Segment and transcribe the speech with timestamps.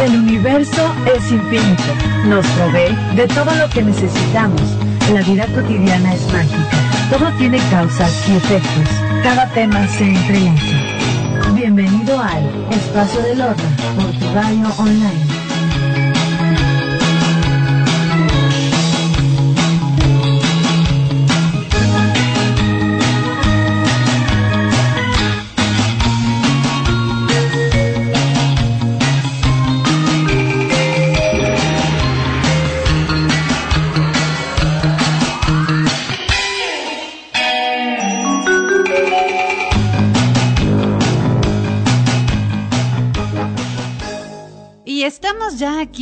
[0.00, 1.82] El universo es infinito.
[2.26, 4.62] Nos provee de todo lo que necesitamos.
[5.12, 6.70] La vida cotidiana es mágica.
[7.10, 8.88] Todo tiene causas y efectos.
[9.24, 11.52] Cada tema se entrelaza.
[11.52, 13.64] Bienvenido al Espacio del Horno
[13.96, 15.37] por online.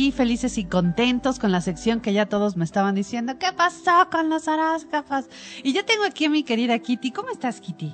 [0.07, 4.09] Aquí felices y contentos con la sección que ya todos me estaban diciendo, ¿qué pasó
[4.09, 5.25] con los horóscopos?
[5.63, 7.11] Y yo tengo aquí a mi querida Kitty.
[7.11, 7.93] ¿Cómo estás, Kitty?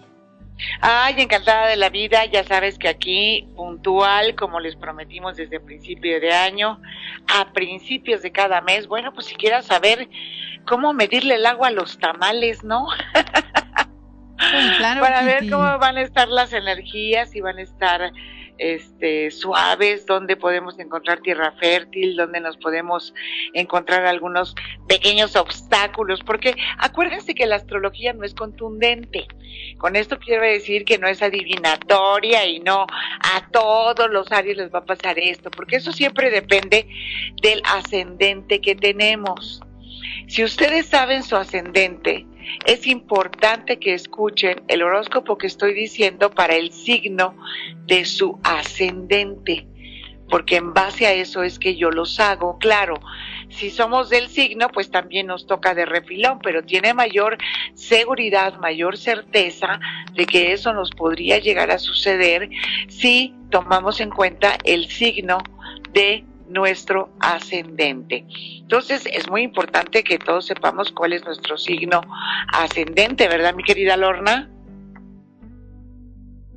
[0.79, 2.25] Ay, encantada de la vida.
[2.25, 6.79] Ya sabes que aquí, puntual, como les prometimos desde principio de año,
[7.27, 10.07] a principios de cada mes, bueno, pues si quieras saber
[10.67, 12.85] cómo medirle el agua a los tamales, ¿no?
[14.77, 18.11] claro, Para ver cómo van a estar las energías y van a estar
[18.63, 23.13] este, suaves, donde podemos encontrar tierra fértil, donde nos podemos
[23.53, 24.55] encontrar algunos
[24.87, 29.27] pequeños obstáculos, porque acuérdense que la astrología no es contundente.
[29.77, 34.73] Con esto quiero decir que no es adivinatoria y no a todos los Aries les
[34.73, 36.87] va a pasar esto, porque eso siempre depende
[37.41, 39.61] del ascendente que tenemos.
[40.27, 42.25] Si ustedes saben su ascendente,
[42.65, 47.35] es importante que escuchen el horóscopo que estoy diciendo para el signo
[47.85, 49.67] de su ascendente,
[50.29, 52.57] porque en base a eso es que yo los hago.
[52.59, 52.95] Claro,
[53.49, 57.37] si somos del signo, pues también nos toca de refilón, pero tiene mayor
[57.75, 59.79] seguridad, mayor certeza
[60.13, 62.49] de que eso nos podría llegar a suceder
[62.87, 65.37] si tomamos en cuenta el signo
[65.93, 68.25] de nuestro ascendente.
[68.59, 72.01] Entonces es muy importante que todos sepamos cuál es nuestro signo
[72.53, 74.49] ascendente, ¿verdad, mi querida Lorna?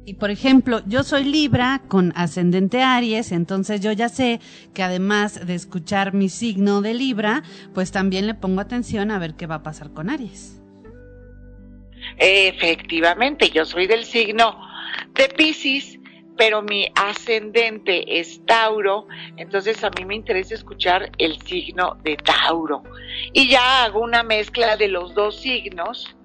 [0.08, 4.40] Y por ejemplo, yo soy Libra con ascendente Aries, entonces yo ya sé
[4.72, 7.42] que además de escuchar mi signo de Libra,
[7.74, 10.62] pues también le pongo atención a ver qué va a pasar con Aries.
[12.18, 14.56] Efectivamente, yo soy del signo
[15.12, 15.98] de Pisces
[16.36, 22.82] pero mi ascendente es Tauro, entonces a mí me interesa escuchar el signo de Tauro.
[23.32, 26.16] Y ya hago una mezcla de los dos signos,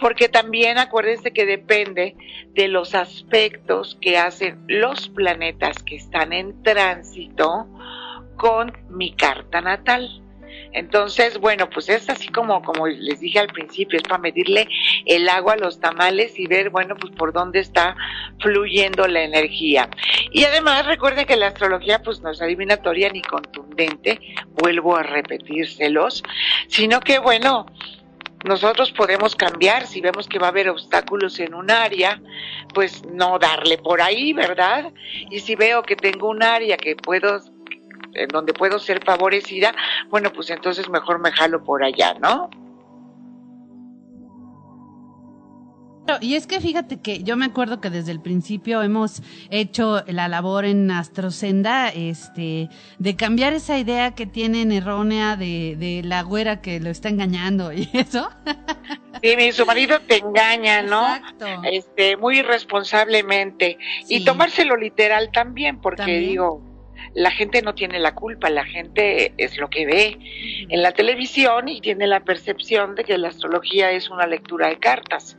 [0.00, 2.16] porque también acuérdense que depende
[2.54, 7.66] de los aspectos que hacen los planetas que están en tránsito
[8.36, 10.22] con mi carta natal.
[10.72, 14.68] Entonces, bueno, pues es así como, como les dije al principio, es para medirle
[15.06, 17.96] el agua a los tamales y ver, bueno, pues por dónde está
[18.40, 19.88] fluyendo la energía.
[20.32, 24.20] Y además recuerden que la astrología pues no es adivinatoria ni contundente,
[24.54, 26.22] vuelvo a repetírselos,
[26.68, 27.66] sino que bueno,
[28.44, 32.20] nosotros podemos cambiar si vemos que va a haber obstáculos en un área,
[32.72, 34.92] pues no darle por ahí, ¿verdad?
[35.30, 37.40] Y si veo que tengo un área que puedo
[38.14, 39.74] en donde puedo ser favorecida,
[40.08, 42.50] bueno, pues entonces mejor me jalo por allá, ¿no?
[46.20, 50.28] Y es que fíjate que yo me acuerdo que desde el principio hemos hecho la
[50.28, 52.68] labor en Astrocenda, este,
[52.98, 57.72] de cambiar esa idea que tienen errónea de, de la güera que lo está engañando
[57.72, 58.30] y eso.
[59.22, 61.14] Sí, mi, su marido te engaña, ¿no?
[61.14, 61.46] Exacto.
[61.64, 63.78] Este, muy irresponsablemente.
[64.08, 66.62] Y tomárselo literal también, porque digo,
[67.14, 70.18] la gente no tiene la culpa, la gente es lo que ve
[70.68, 74.78] en la televisión y tiene la percepción de que la astrología es una lectura de
[74.78, 75.36] cartas.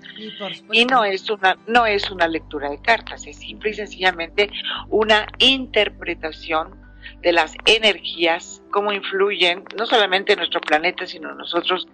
[0.71, 4.49] Y, no es una no es una lectura de cartas, es simple y sencillamente
[4.89, 6.88] una interpretación
[7.21, 11.87] de las energías, cómo influyen no solamente en nuestro planeta, sino nosotros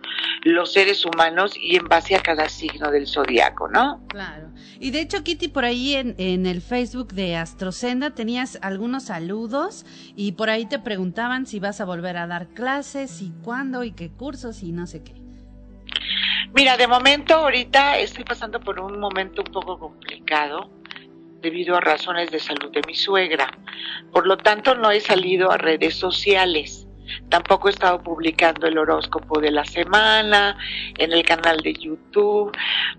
[0.44, 4.02] los seres humanos y en base a cada signo del zodiaco, ¿no?
[4.10, 4.50] Claro.
[4.80, 9.86] Y de hecho, Kitty, por ahí en, en el Facebook de Astrocenda tenías algunos saludos
[10.16, 13.92] y por ahí te preguntaban si vas a volver a dar clases y cuándo y
[13.92, 15.14] qué cursos y no sé qué.
[16.54, 20.70] Mira, de momento ahorita estoy pasando por un momento un poco complicado
[21.46, 23.56] debido a razones de salud de mi suegra.
[24.12, 26.88] Por lo tanto, no he salido a redes sociales.
[27.30, 30.58] Tampoco he estado publicando el horóscopo de la semana
[30.98, 32.52] en el canal de YouTube,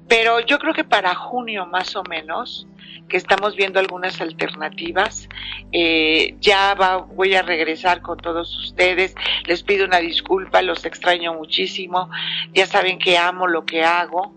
[0.06, 2.68] pero yo creo que para junio más o menos,
[3.08, 5.28] que estamos viendo algunas alternativas,
[5.72, 6.74] eh, ya
[7.14, 9.16] voy a regresar con todos ustedes.
[9.44, 12.10] Les pido una disculpa, los extraño muchísimo.
[12.54, 14.36] Ya saben que amo lo que hago,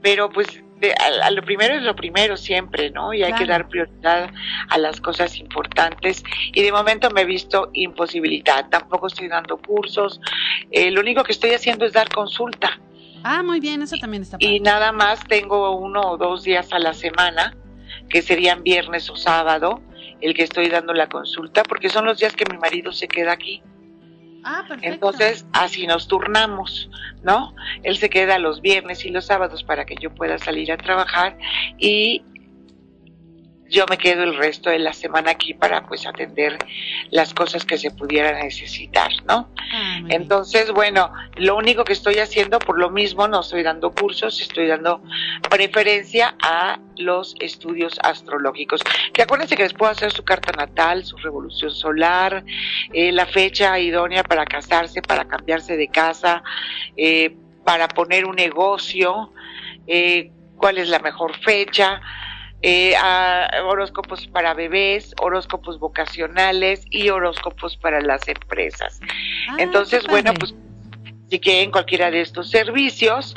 [0.00, 3.12] pero pues a, lo primero es lo primero siempre, ¿no?
[3.12, 4.30] Y hay que dar prioridad
[4.68, 6.24] a las cosas importantes.
[6.52, 8.68] Y de momento me he visto imposibilitada.
[8.68, 10.20] Tampoco estoy dando cursos.
[10.70, 12.80] Eh, lo único que estoy haciendo es dar consulta.
[13.24, 14.36] Ah, muy bien, eso también está.
[14.40, 17.54] Y nada más tengo uno o dos días a la semana,
[18.08, 19.80] que serían viernes o sábado,
[20.20, 23.32] el que estoy dando la consulta, porque son los días que mi marido se queda
[23.32, 23.62] aquí.
[24.44, 24.64] Ah.
[24.82, 26.90] Entonces, así nos turnamos,
[27.22, 27.54] ¿no?
[27.82, 31.36] Él se queda los viernes y los sábados para que yo pueda salir a trabajar
[31.78, 32.22] y
[33.72, 36.58] yo me quedo el resto de la semana aquí para pues atender
[37.10, 39.48] las cosas que se pudieran necesitar, ¿no?
[39.72, 44.42] Ah, Entonces, bueno, lo único que estoy haciendo por lo mismo, no estoy dando cursos,
[44.42, 45.02] estoy dando
[45.48, 48.82] preferencia a los estudios astrológicos.
[49.14, 52.44] Que acuérdense que les puedo hacer su carta natal, su revolución solar,
[52.92, 56.42] eh, la fecha idónea para casarse, para cambiarse de casa,
[56.98, 57.34] eh,
[57.64, 59.32] para poner un negocio,
[59.86, 62.02] eh, cuál es la mejor fecha
[62.62, 62.94] eh,
[63.64, 69.00] horóscopos para bebés, horóscopos vocacionales y horóscopos para las empresas.
[69.50, 70.54] Ah, Entonces, bueno, pues
[71.28, 73.34] si quieren cualquiera de estos servicios,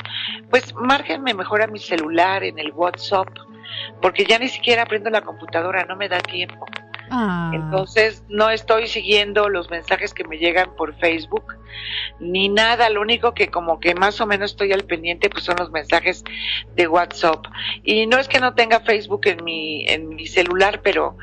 [0.50, 3.28] pues márquenme mejor a mi celular en el WhatsApp,
[4.00, 6.66] porque ya ni siquiera prendo la computadora, no me da tiempo.
[7.10, 7.52] Ah.
[7.54, 11.54] Entonces no estoy siguiendo los mensajes que me llegan por Facebook
[12.18, 15.56] ni nada, lo único que como que más o menos estoy al pendiente pues son
[15.58, 16.24] los mensajes
[16.74, 17.44] de WhatsApp.
[17.84, 21.16] Y no es que no tenga Facebook en mi en mi celular, pero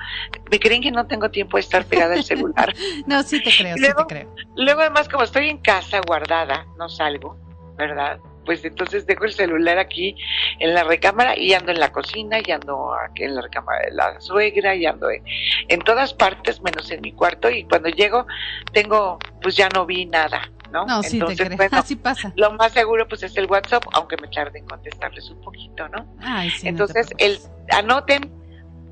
[0.52, 2.74] me creen que no tengo tiempo de estar pegada al celular.
[3.08, 4.36] no, sí te creo, sí te creo.
[4.56, 7.38] Luego además como estoy en casa guardada, no salgo,
[7.78, 8.20] ¿verdad?
[8.46, 10.16] Pues entonces dejo el celular aquí
[10.60, 13.92] en la recámara y ando en la cocina y ando aquí en la recámara de
[13.92, 18.26] la suegra y ando en, todas partes menos en mi cuarto y cuando llego
[18.72, 20.86] tengo pues ya no vi nada ¿no?
[20.86, 21.70] No, sí te.
[21.72, 22.34] Así pasa.
[22.36, 26.08] Lo más seguro pues es el WhatsApp, aunque me tarde en contestarles un poquito, ¿no?
[26.20, 27.38] Ay, sí, Entonces, el
[27.70, 28.32] anoten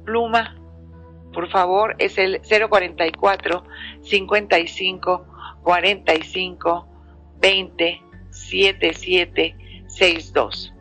[0.06, 0.56] pluma,
[1.33, 3.63] por favor, es el 044
[4.04, 5.25] 55
[5.63, 6.88] 45
[7.39, 8.01] 20
[8.31, 10.74] 7762.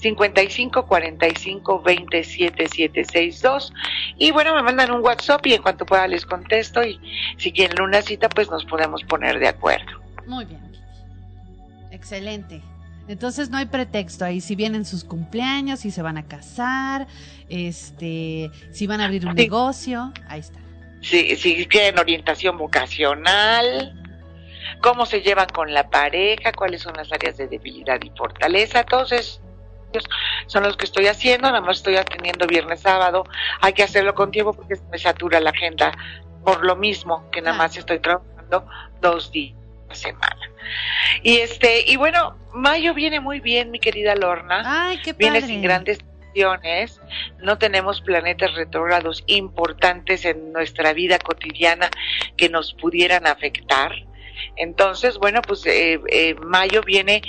[0.00, 3.72] 55 45 20 7762
[4.16, 6.98] y bueno me mandan un WhatsApp y en cuanto pueda les contesto y
[7.36, 10.00] si quieren una cita pues nos podemos poner de acuerdo.
[10.26, 10.60] Muy bien.
[11.90, 12.62] Excelente.
[13.08, 17.08] Entonces no hay pretexto ahí si vienen sus cumpleaños, si se van a casar,
[17.48, 20.60] este, si van a abrir un negocio, ahí está.
[21.02, 23.99] Si, si quieren orientación vocacional,
[24.80, 29.12] cómo se llevan con la pareja, cuáles son las áreas de debilidad y fortaleza, todos
[29.12, 29.40] esos
[30.46, 33.24] son los que estoy haciendo, nada más estoy atendiendo viernes, sábado,
[33.60, 35.92] hay que hacerlo con tiempo porque me satura la agenda
[36.44, 38.66] por lo mismo que nada más estoy trabajando
[39.00, 39.56] dos días
[39.88, 40.50] a semana.
[41.22, 44.62] Y este, y bueno, mayo viene muy bien, mi querida Lorna.
[44.64, 47.00] Ay, qué Viene sin grandes tensiones,
[47.38, 51.90] no tenemos planetas retrógrados importantes en nuestra vida cotidiana
[52.36, 53.92] que nos pudieran afectar.
[54.56, 57.22] Entonces, bueno, pues eh, eh, mayo viene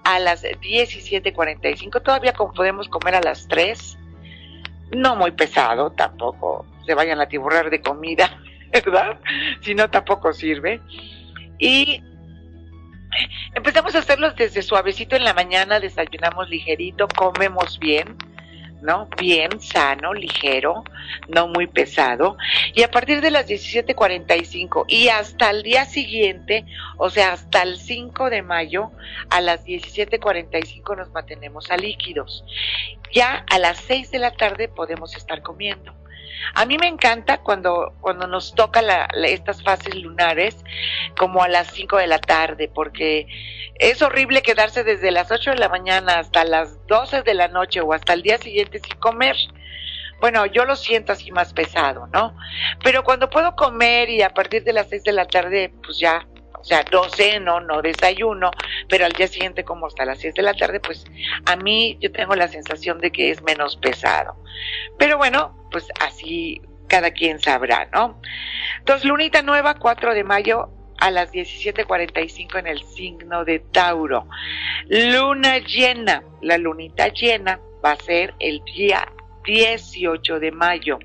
[0.03, 3.97] a las 17:45, todavía podemos comer a las 3.
[4.95, 8.39] No muy pesado, tampoco se vayan a tiburrar de comida,
[8.71, 9.19] ¿verdad?
[9.61, 10.79] Si no, tampoco sirve.
[11.57, 12.03] Y
[13.55, 18.15] empezamos a hacerlos desde suavecito en la mañana, desayunamos ligerito, comemos bien,
[18.81, 19.07] ¿no?
[19.17, 20.83] Bien sano, ligero,
[21.27, 22.37] no muy pesado.
[22.73, 26.65] Y a partir de las 17:45 y hasta el día siguiente,
[26.97, 28.91] o sea, hasta el 5 de mayo,
[29.29, 32.43] a las 17:45 nos mantenemos a líquidos.
[33.13, 36.00] Ya a las 6 de la tarde podemos estar comiendo.
[36.53, 38.81] A mí me encanta cuando, cuando nos toca
[39.23, 40.57] estas fases lunares
[41.17, 43.27] como a las 5 de la tarde, porque
[43.75, 47.81] es horrible quedarse desde las 8 de la mañana hasta las 12 de la noche
[47.81, 49.35] o hasta el día siguiente sin comer.
[50.19, 52.37] Bueno, yo lo siento así más pesado, ¿no?
[52.83, 56.27] Pero cuando puedo comer y a partir de las 6 de la tarde, pues ya
[56.61, 58.51] o sea, no ceno, no desayuno,
[58.87, 61.05] pero al día siguiente como hasta las 6 de la tarde, pues
[61.45, 64.35] a mí yo tengo la sensación de que es menos pesado.
[64.97, 68.21] Pero bueno, pues así cada quien sabrá, ¿no?
[68.79, 74.27] Entonces, lunita nueva, 4 de mayo a las 17:45 en el signo de Tauro.
[74.87, 79.07] Luna llena, la lunita llena va a ser el día
[79.43, 80.99] 18 de mayo.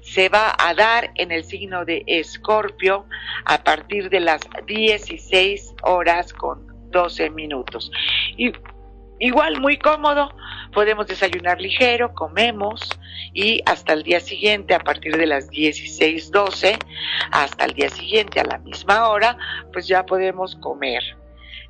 [0.00, 3.06] Se va a dar en el signo de Escorpio
[3.44, 7.90] a partir de las 16 horas con 12 minutos.
[8.36, 8.52] Y
[9.18, 10.34] igual muy cómodo,
[10.72, 12.88] podemos desayunar ligero, comemos
[13.32, 16.78] y hasta el día siguiente a partir de las 16:12
[17.30, 19.36] hasta el día siguiente a la misma hora,
[19.72, 21.02] pues ya podemos comer.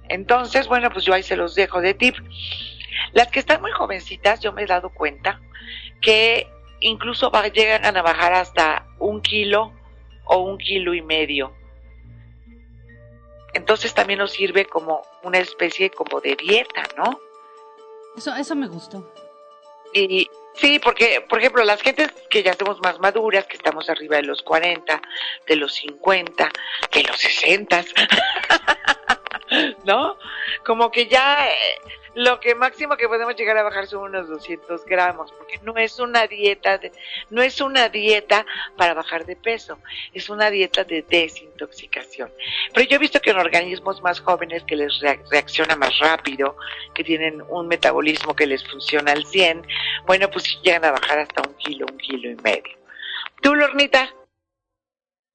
[0.08, 2.16] Entonces, bueno, pues yo ahí se los dejo de tip.
[3.12, 5.40] Las que están muy jovencitas, yo me he dado cuenta
[6.00, 6.48] que
[6.80, 9.72] incluso llegan a bajar hasta un kilo
[10.24, 11.54] o un kilo y medio.
[13.54, 17.18] Entonces también nos sirve como una especie como de dieta, ¿no?
[18.16, 19.10] Eso, eso me gustó.
[19.94, 24.16] Y sí, porque, por ejemplo, las gentes que ya somos más maduras, que estamos arriba
[24.16, 25.00] de los 40,
[25.46, 26.50] de los 50,
[26.92, 27.84] de los 60,
[29.84, 30.18] ¿no?
[30.64, 31.78] Como que ya eh,
[32.16, 35.98] lo que máximo que podemos llegar a bajar son unos 200 gramos, porque no es
[35.98, 36.90] una dieta, de,
[37.28, 39.78] no es una dieta para bajar de peso,
[40.14, 42.32] es una dieta de desintoxicación.
[42.72, 44.98] Pero yo he visto que en organismos más jóvenes que les
[45.30, 46.56] reacciona más rápido,
[46.94, 49.66] que tienen un metabolismo que les funciona al 100,
[50.06, 52.78] bueno, pues llegan a bajar hasta un kilo, un kilo y medio.
[53.42, 54.08] ¿Tú, Lornita?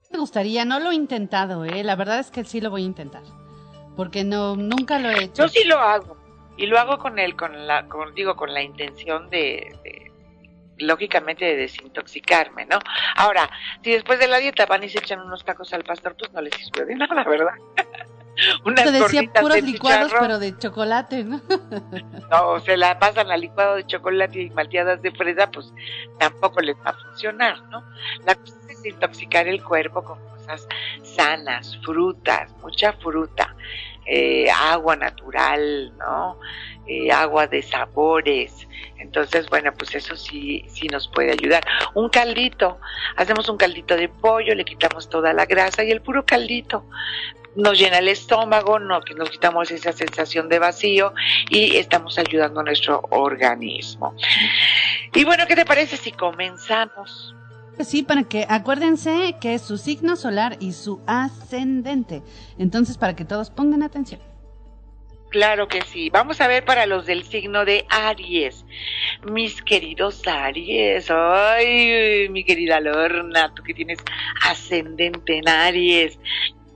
[0.10, 1.84] Me gustaría, no lo he intentado, ¿eh?
[1.84, 3.22] la verdad es que sí lo voy a intentar,
[3.96, 5.44] porque no, nunca lo he hecho.
[5.44, 6.21] Yo sí lo hago
[6.62, 9.76] y lo hago con el con la con, digo con la intención de,
[10.78, 12.78] lógicamente de desintoxicarme, ¿no?
[13.16, 13.50] Ahora,
[13.84, 16.42] si después de la dieta van y se echan unos tacos al pastor, pues no
[16.42, 17.56] les sirve de nada, ¿verdad?
[18.66, 21.42] Unas Te decía puros licuados, pero de chocolate, ¿no?
[22.32, 25.74] no, se la pasan al licuado de chocolate y malteadas de fresa, pues
[26.18, 27.84] tampoco les va a funcionar, ¿no?
[28.26, 30.68] La cosa es desintoxicar el cuerpo con cosas
[31.04, 33.54] sanas, frutas, mucha fruta,
[34.06, 36.40] eh, agua natural, ¿no?
[36.88, 38.68] Eh, agua de sabores.
[38.98, 41.64] Entonces, bueno, pues eso sí, sí nos puede ayudar.
[41.94, 42.80] Un caldito,
[43.16, 46.86] hacemos un caldito de pollo, le quitamos toda la grasa y el puro caldito
[47.56, 51.14] nos llena el estómago, no, que nos quitamos esa sensación de vacío
[51.50, 54.16] y estamos ayudando a nuestro organismo.
[55.14, 57.36] Y bueno, ¿qué te parece si comenzamos?
[57.84, 62.22] Sí, para que acuérdense que es su signo solar y su ascendente.
[62.58, 64.22] Entonces, para que todos pongan atención.
[65.30, 66.10] Claro que sí.
[66.10, 68.66] Vamos a ver para los del signo de Aries.
[69.32, 71.10] Mis queridos Aries.
[71.10, 74.00] Ay, mi querida Lorna, tú que tienes
[74.46, 76.20] ascendente en Aries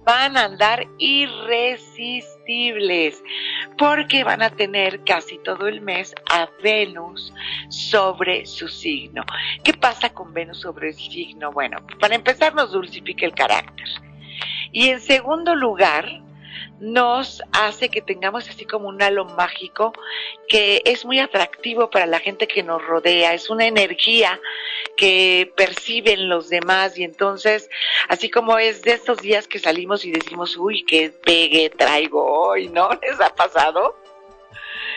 [0.05, 2.35] van a andar irresistibles
[3.77, 7.33] porque van a tener casi todo el mes a Venus
[7.69, 9.23] sobre su signo.
[9.63, 11.51] ¿Qué pasa con Venus sobre el signo?
[11.51, 13.87] Bueno, para empezar nos dulcifica el carácter.
[14.71, 16.21] Y en segundo lugar,
[16.79, 19.93] nos hace que tengamos así como un halo mágico
[20.47, 24.39] que es muy atractivo para la gente que nos rodea, es una energía
[24.97, 27.69] que perciben los demás y entonces
[28.07, 32.69] así como es de estos días que salimos y decimos, uy, qué pegue traigo hoy,
[32.69, 32.89] ¿no?
[33.01, 33.97] ¿Les ha pasado?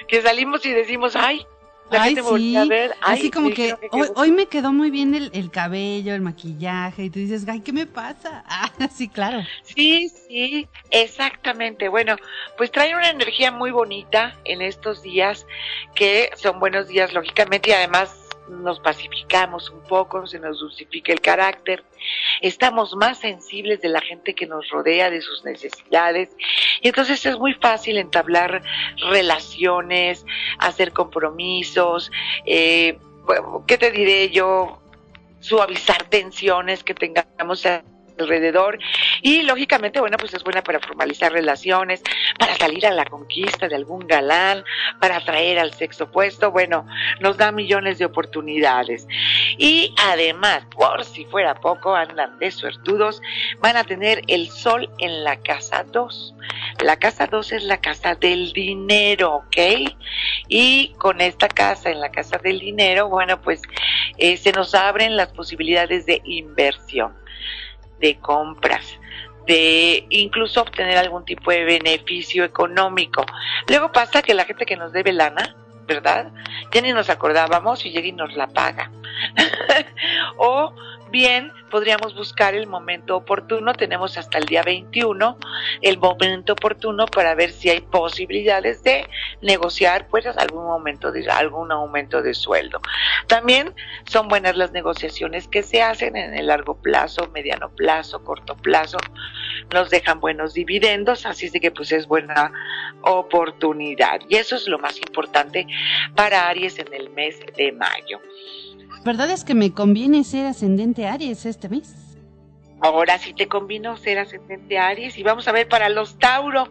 [0.06, 1.46] Que salimos y decimos, ay,
[1.90, 2.68] Ay, sí.
[3.02, 3.75] Así como que
[4.14, 7.87] hoy, me quedó muy bien el, cabello, el maquillaje, y tú dices, ay, ¿qué me
[7.87, 8.45] pasa?
[8.80, 9.40] Ah, sí, claro.
[9.62, 11.88] Sí, sí, exactamente.
[11.88, 12.16] Bueno,
[12.57, 15.47] pues trae una energía muy bonita en estos días,
[15.95, 21.20] que son buenos días, lógicamente, y además nos pacificamos un poco, se nos dulcifica el
[21.20, 21.84] carácter,
[22.40, 26.30] estamos más sensibles de la gente que nos rodea, de sus necesidades,
[26.80, 28.62] y entonces es muy fácil entablar
[29.10, 30.24] relaciones,
[30.58, 32.10] hacer compromisos,
[32.46, 32.98] eh,
[33.66, 34.80] ¿qué te diré yo?
[35.40, 37.64] Suavizar tensiones que tengamos
[38.25, 38.78] alrededor
[39.22, 42.02] y lógicamente, bueno, pues es buena para formalizar relaciones,
[42.38, 44.64] para salir a la conquista de algún galán,
[45.00, 46.87] para atraer al sexo opuesto, bueno,
[47.20, 49.06] nos da millones de oportunidades.
[49.58, 53.20] Y además, por si fuera poco, andan de suertudos,
[53.60, 56.34] van a tener el sol en la casa 2.
[56.80, 59.56] La casa 2 es la casa del dinero, ¿ok?
[60.48, 63.62] Y con esta casa, en la casa del dinero, bueno, pues
[64.16, 67.14] eh, se nos abren las posibilidades de inversión,
[68.00, 68.98] de compras,
[69.46, 73.24] de incluso obtener algún tipo de beneficio económico.
[73.66, 76.30] Luego pasa que la gente que nos debe lana, ¿verdad?
[76.72, 78.90] Ya ni nos acordábamos y llega y nos la paga.
[80.36, 80.72] o
[81.10, 85.38] bien podríamos buscar el momento oportuno, tenemos hasta el día 21
[85.82, 89.08] el momento oportuno para ver si hay posibilidades de
[89.42, 92.80] negociar pues algún momento de algún aumento de sueldo.
[93.26, 93.74] También
[94.06, 98.98] son buenas las negociaciones que se hacen en el largo plazo, mediano plazo, corto plazo,
[99.72, 102.52] nos dejan buenos dividendos, así de que pues es buena
[103.02, 105.66] oportunidad y eso es lo más importante
[106.14, 108.20] para Aries en el mes de mayo
[109.04, 112.09] verdad es que me conviene ser ascendente Aries este mes.
[112.80, 116.68] Ahora sí te convino ser ascendente Aries y vamos a ver para los Tauro,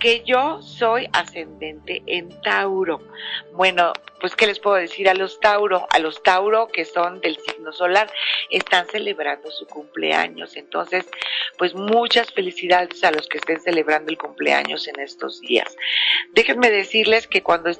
[0.00, 3.00] que yo soy ascendente en Tauro.
[3.52, 7.38] Bueno, pues qué les puedo decir a los Tauro, a los Tauro que son del
[7.38, 8.10] signo solar,
[8.50, 10.56] están celebrando su cumpleaños.
[10.56, 11.06] Entonces,
[11.56, 15.76] pues muchas felicidades a los que estén celebrando el cumpleaños en estos días.
[16.32, 17.70] Déjenme decirles que cuando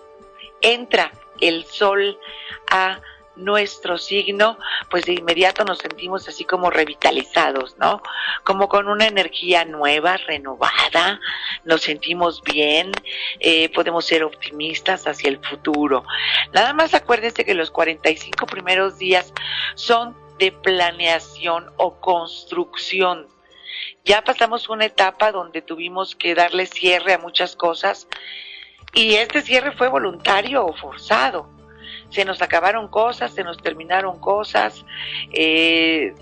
[0.61, 1.11] entra
[1.41, 2.17] el sol
[2.71, 3.01] a
[3.37, 4.59] nuestro signo,
[4.91, 8.03] pues de inmediato nos sentimos así como revitalizados, ¿no?
[8.45, 11.21] Como con una energía nueva, renovada,
[11.65, 12.93] nos sentimos bien,
[13.41, 16.05] eh, podemos ser optimistas hacia el futuro.
[16.53, 19.33] Nada más acuérdense que los 45 primeros días
[19.75, 23.29] son de planeación o construcción.
[24.05, 28.07] Ya pasamos una etapa donde tuvimos que darle cierre a muchas cosas
[28.93, 31.54] y este cierre fue voluntario o forzado
[32.15, 34.85] se nos acabaron cosas, se nos terminaron cosas,
[35.33, 36.15] eh,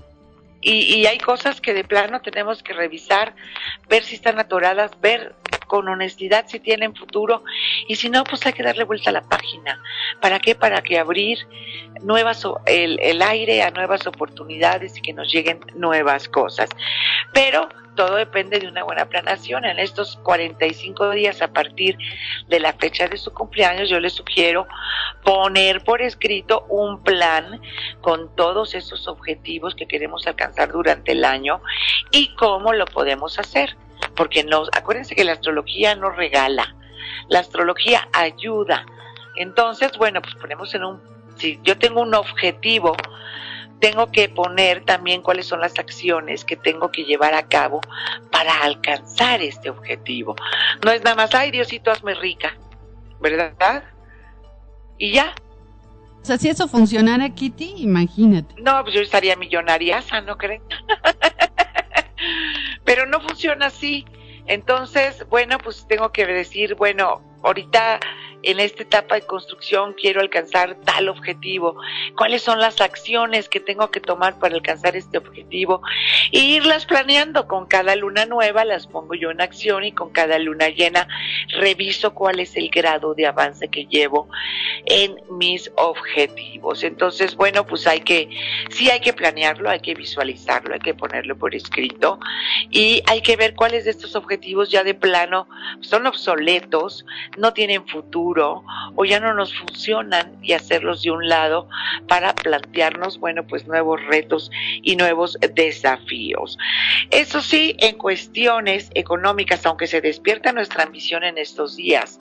[0.65, 3.35] y, y, hay cosas que de plano tenemos que revisar,
[3.89, 5.35] ver si están atoradas, ver
[5.67, 7.43] con honestidad si tienen futuro
[7.89, 9.83] y si no, pues hay que darle vuelta a la página.
[10.21, 10.55] ¿Para qué?
[10.55, 11.39] Para que abrir
[12.03, 16.71] nuevas el, el aire a nuevas oportunidades y que nos lleguen nuevas cosas.
[17.33, 19.65] Pero todo depende de una buena planación.
[19.65, 21.99] En estos 45 días a partir
[22.49, 24.67] de la fecha de su cumpleaños, yo les sugiero
[25.25, 27.61] poner por escrito un plan
[28.01, 31.61] con todos esos objetivos que queremos alcanzar durante el año
[32.11, 33.77] y cómo lo podemos hacer
[34.17, 36.75] porque nos, acuérdense que la astrología no regala,
[37.29, 38.85] la astrología ayuda.
[39.37, 41.01] Entonces, bueno, pues ponemos en un,
[41.37, 42.97] si yo tengo un objetivo,
[43.83, 47.81] tengo que poner también cuáles son las acciones que tengo que llevar a cabo
[48.31, 50.37] para alcanzar este objetivo.
[50.85, 52.57] No es nada más, ay Diosito, hazme rica,
[53.21, 53.83] ¿verdad?
[54.99, 55.35] Y ya.
[56.23, 58.55] O sea, si eso funcionara, Kitty, imagínate.
[58.63, 60.63] No, pues yo estaría millonaria, ¿no creen?
[62.85, 64.05] pero no funciona así.
[64.47, 67.99] Entonces, bueno, pues tengo que decir, bueno, ahorita
[68.43, 71.77] en esta etapa de construcción quiero alcanzar tal objetivo,
[72.17, 75.83] cuáles son las acciones que tengo que tomar para alcanzar este objetivo
[76.33, 77.47] e irlas planeando.
[77.47, 81.09] Con cada luna nueva, las pongo yo en acción y con cada luna llena
[81.49, 84.29] reviso cuál es el grado de avance que llevo
[84.87, 86.83] en mis objetivos.
[86.83, 88.29] Entonces, bueno, pues hay que,
[88.71, 92.19] sí hay que planearlo, hay que visualizarlo, hay que ponerlo por escrito
[92.71, 95.49] y hay que ver cuáles de estos objetivos ya de plano
[95.81, 97.05] son obsoletos,
[97.37, 101.69] no tienen futuro o ya no nos funcionan y hacerlos de un lado
[102.09, 104.51] para plantearnos, bueno, pues nuevos retos
[104.83, 106.59] y nuevos desafíos.
[107.11, 112.19] Eso sí, en cuestiones económicas, aunque se despierta nuestra ambición en estos días,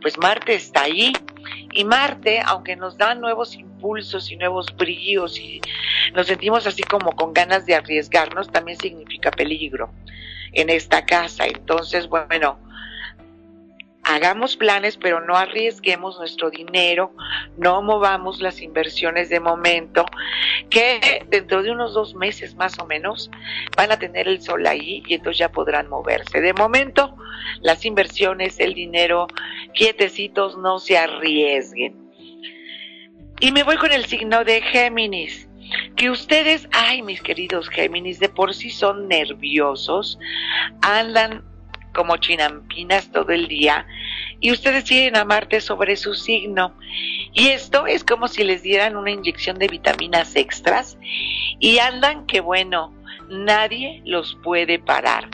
[0.00, 1.12] pues Marte está ahí
[1.72, 5.60] y Marte, aunque nos da nuevos impulsos y nuevos brillos y
[6.14, 9.90] nos sentimos así como con ganas de arriesgarnos, también significa peligro
[10.52, 11.46] en esta casa.
[11.46, 12.58] Entonces, bueno,
[14.14, 17.14] hagamos planes, pero no arriesguemos nuestro dinero,
[17.56, 20.04] no movamos las inversiones de momento,
[20.68, 23.30] que dentro de unos dos meses más o menos
[23.76, 26.40] van a tener el sol ahí y entonces ya podrán moverse.
[26.40, 27.16] De momento,
[27.60, 29.26] las inversiones, el dinero,
[29.74, 32.10] quietecitos, no se arriesguen.
[33.40, 35.48] Y me voy con el signo de Géminis
[35.96, 40.18] que ustedes, ay mis queridos Géminis, de por sí son nerviosos,
[40.82, 41.44] andan
[41.94, 43.86] como chinampinas todo el día
[44.40, 46.74] y ustedes tienen a Marte sobre su signo.
[47.32, 50.98] Y esto es como si les dieran una inyección de vitaminas extras
[51.58, 52.92] y andan que bueno,
[53.28, 55.28] nadie los puede parar.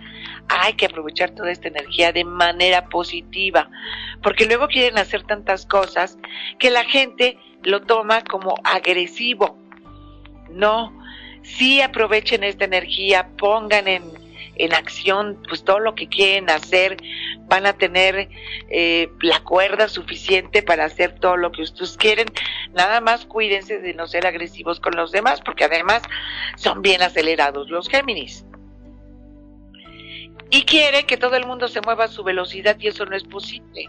[0.49, 3.69] Hay que aprovechar toda esta energía de manera positiva,
[4.23, 6.19] porque luego quieren hacer tantas cosas
[6.59, 9.59] que la gente lo toma como agresivo.
[10.51, 10.97] No,
[11.43, 14.26] sí aprovechen esta energía, pongan en,
[14.59, 16.97] en acción pues todo lo que quieren hacer,
[17.49, 18.29] van a tener
[18.71, 22.29] eh, la cuerda suficiente para hacer todo lo que ustedes quieren,
[22.73, 26.03] nada más cuídense de no ser agresivos con los demás, porque además
[26.57, 28.45] son bien acelerados los Géminis.
[30.51, 33.25] Y quieren que todo el mundo se mueva a su velocidad y eso no es
[33.25, 33.89] posible.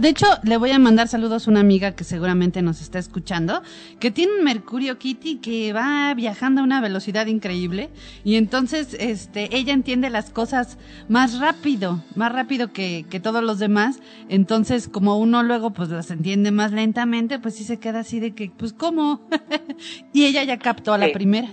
[0.00, 3.62] De hecho, le voy a mandar saludos a una amiga que seguramente nos está escuchando,
[3.98, 7.88] que tiene un Mercurio Kitty que va viajando a una velocidad increíble
[8.22, 10.76] y entonces este ella entiende las cosas
[11.08, 14.00] más rápido, más rápido que, que todos los demás.
[14.28, 18.34] Entonces, como uno luego pues las entiende más lentamente, pues sí se queda así de
[18.34, 19.26] que, pues ¿cómo?
[20.12, 21.48] y ella ya captó a la primera.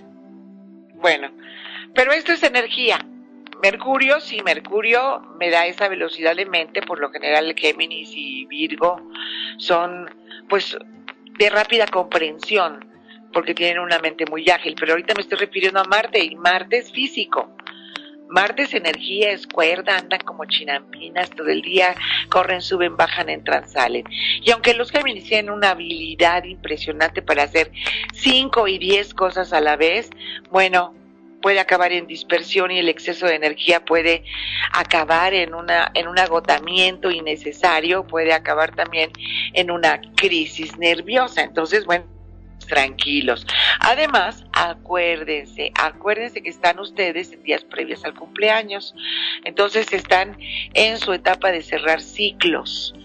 [1.01, 1.29] Bueno,
[1.93, 2.99] pero esto es energía
[3.65, 9.01] Mercurio, sí, Mercurio me da esa velocidad de mente, por lo general Géminis y Virgo
[9.57, 10.07] son
[10.47, 10.77] pues
[11.39, 12.85] de rápida comprensión,
[13.33, 16.77] porque tienen una mente muy ágil, pero ahorita me estoy refiriendo a Marte y Marte
[16.77, 17.57] es físico.
[18.29, 21.95] Marte es energía, es cuerda, andan como chinampinas todo el día,
[22.29, 24.03] corren, suben, bajan, entran, salen.
[24.43, 27.71] Y aunque los Géminis tienen una habilidad impresionante para hacer
[28.13, 30.11] cinco y diez cosas a la vez,
[30.51, 30.93] bueno,
[31.45, 34.23] puede acabar en dispersión y el exceso de energía puede
[34.73, 39.11] acabar en una en un agotamiento innecesario, puede acabar también
[39.53, 41.43] en una crisis nerviosa.
[41.43, 42.05] Entonces, bueno,
[42.65, 43.45] tranquilos.
[43.79, 48.95] Además, acuérdense, acuérdense que están ustedes en días previos al cumpleaños.
[49.43, 50.39] Entonces están
[50.73, 52.95] en su etapa de cerrar ciclos.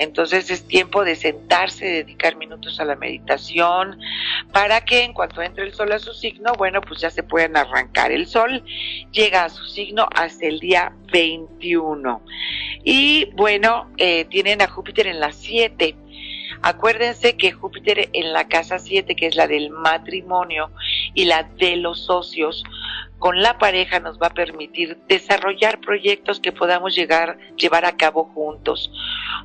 [0.00, 4.00] Entonces es tiempo de sentarse, dedicar minutos a la meditación,
[4.50, 7.54] para que en cuanto entre el sol a su signo, bueno, pues ya se puedan
[7.54, 8.10] arrancar.
[8.10, 8.64] El sol
[9.12, 12.22] llega a su signo hasta el día 21.
[12.82, 15.94] Y bueno, eh, tienen a Júpiter en las 7.
[16.62, 20.70] Acuérdense que Júpiter en la casa 7, que es la del matrimonio
[21.12, 22.64] y la de los socios,
[23.20, 28.24] con la pareja nos va a permitir desarrollar proyectos que podamos llegar, llevar a cabo
[28.24, 28.90] juntos.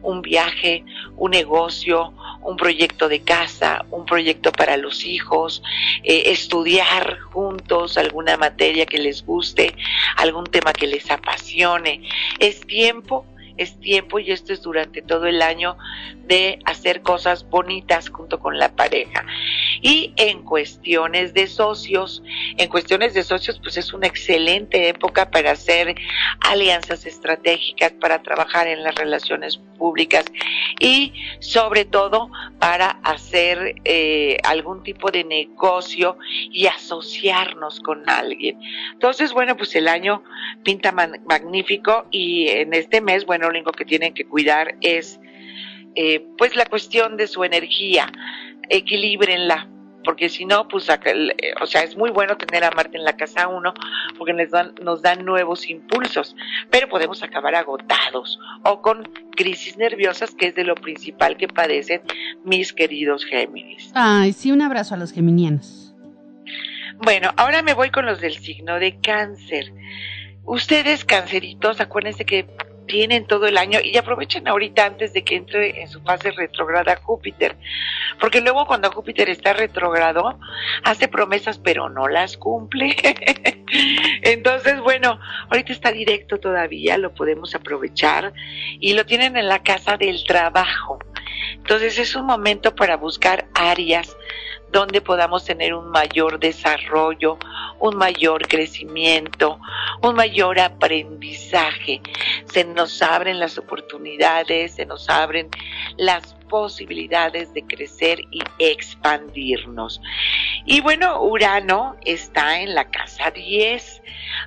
[0.02, 0.86] Un viaje,
[1.18, 5.62] un negocio, un proyecto de casa, un proyecto para los hijos,
[6.04, 9.76] eh, estudiar juntos alguna materia que les guste,
[10.16, 12.02] algún tema que les apasione.
[12.40, 13.26] Es tiempo
[13.58, 15.78] es tiempo y esto es durante todo el año
[16.28, 19.26] de hacer cosas bonitas junto con la pareja.
[19.82, 22.24] Y en cuestiones de socios,
[22.58, 25.96] en cuestiones de socios, pues es una excelente época para hacer
[26.42, 30.26] alianzas estratégicas, para trabajar en las relaciones públicas
[30.80, 36.18] y sobre todo para hacer eh, algún tipo de negocio
[36.52, 38.60] y asociarnos con alguien.
[38.94, 40.24] Entonces, bueno, pues el año
[40.64, 45.20] pinta magnífico y en este mes, bueno, lo único que tienen que cuidar es
[45.96, 48.12] eh, pues la cuestión de su energía,
[48.70, 49.70] equilíbrenla,
[50.06, 53.18] porque si no, pues, eh, o sea, es muy bueno tener a Marte en la
[53.18, 53.74] casa 1
[54.18, 56.36] porque nos dan, nos dan nuevos impulsos,
[56.70, 62.02] pero podemos acabar agotados o con crisis nerviosas, que es de lo principal que padecen
[62.44, 63.92] mis queridos Géminis.
[63.96, 65.96] Ay, sí, un abrazo a los geminianos.
[66.98, 69.74] Bueno, ahora me voy con los del signo de cáncer.
[70.46, 72.48] Ustedes, canceritos, acuérdense que
[72.86, 76.96] tienen todo el año y aprovechen ahorita antes de que entre en su fase retrograda
[76.98, 77.56] Júpiter,
[78.20, 80.40] porque luego cuando Júpiter está retrogrado
[80.84, 82.96] hace promesas pero no las cumple.
[84.22, 85.20] Entonces, bueno,
[85.50, 88.34] ahorita está directo todavía, lo podemos aprovechar
[88.80, 91.00] y lo tienen en la casa del trabajo.
[91.54, 94.16] Entonces es un momento para buscar áreas
[94.72, 97.38] donde podamos tener un mayor desarrollo,
[97.80, 99.60] un mayor crecimiento,
[100.02, 102.02] un mayor aprendizaje.
[102.46, 105.50] Se nos abren las oportunidades, se nos abren
[105.98, 110.02] las posibilidades de crecer y expandirnos.
[110.66, 114.02] Y bueno, Urano está en la casa 10.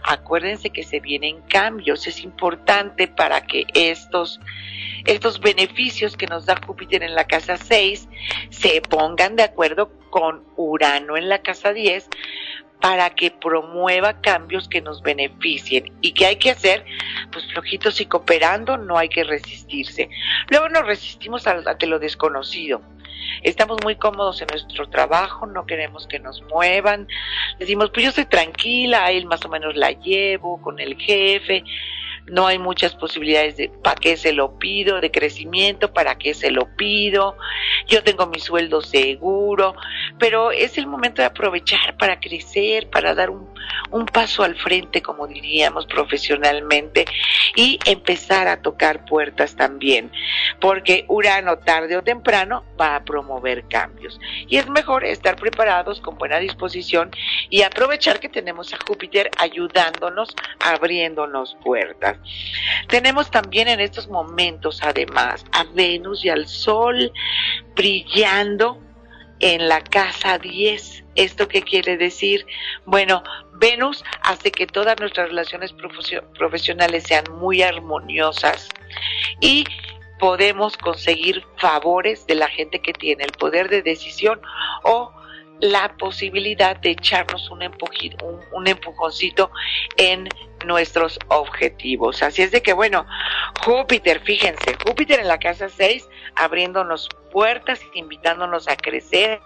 [0.05, 2.07] Acuérdense que se vienen cambios.
[2.07, 4.41] Es importante para que estos
[5.05, 8.09] estos beneficios que nos da Júpiter en la casa 6
[8.51, 12.09] se pongan de acuerdo con Urano en la casa 10
[12.81, 15.93] para que promueva cambios que nos beneficien.
[16.01, 16.85] ¿Y qué hay que hacer?
[17.33, 20.09] Pues flojitos y cooperando, no hay que resistirse.
[20.49, 22.81] Luego nos resistimos ante lo desconocido.
[23.43, 27.09] Estamos muy cómodos en nuestro trabajo, no queremos que nos muevan.
[27.59, 31.65] Decimos, pues yo estoy tranquila, él más o menos la llevo con el jefe,
[32.31, 36.51] no hay muchas posibilidades de para qué se lo pido, de crecimiento, para qué se
[36.51, 37.37] lo pido,
[37.87, 39.75] yo tengo mi sueldo seguro,
[40.19, 43.49] pero es el momento de aprovechar para crecer, para dar un,
[43.91, 47.05] un paso al frente, como diríamos profesionalmente,
[47.57, 50.11] y empezar a tocar puertas también,
[50.61, 54.19] porque Urano tarde o temprano va a promover cambios.
[54.47, 57.11] Y es mejor estar preparados con buena disposición
[57.51, 62.19] y aprovechar que tenemos a Júpiter ayudándonos, abriéndonos puertas.
[62.89, 67.13] Tenemos también en estos momentos, además, a Venus y al Sol
[67.75, 68.88] brillando
[69.41, 71.05] en la casa 10.
[71.15, 72.47] ¿Esto qué quiere decir?
[72.85, 73.23] Bueno,
[73.55, 75.75] Venus hace que todas nuestras relaciones
[76.39, 78.69] profesionales sean muy armoniosas
[79.41, 79.65] y
[80.19, 84.41] podemos conseguir favores de la gente que tiene el poder de decisión
[84.83, 85.13] o
[85.61, 87.63] la posibilidad de echarnos un,
[88.53, 89.51] un, empujoncito
[89.97, 90.29] en
[90.65, 92.23] nuestros objetivos.
[92.23, 93.07] Así es de que, bueno,
[93.65, 99.41] Júpiter, fíjense, Júpiter en la casa 6, abriéndonos puertas invitándonos a crecer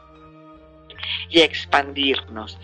[1.29, 2.59] y a expandirnos.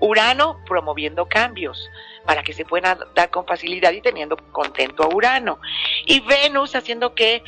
[0.00, 1.88] Urano promoviendo cambios
[2.24, 5.60] para que se puedan dar con facilidad y teniendo contento a Urano.
[6.06, 7.42] Y Venus haciendo que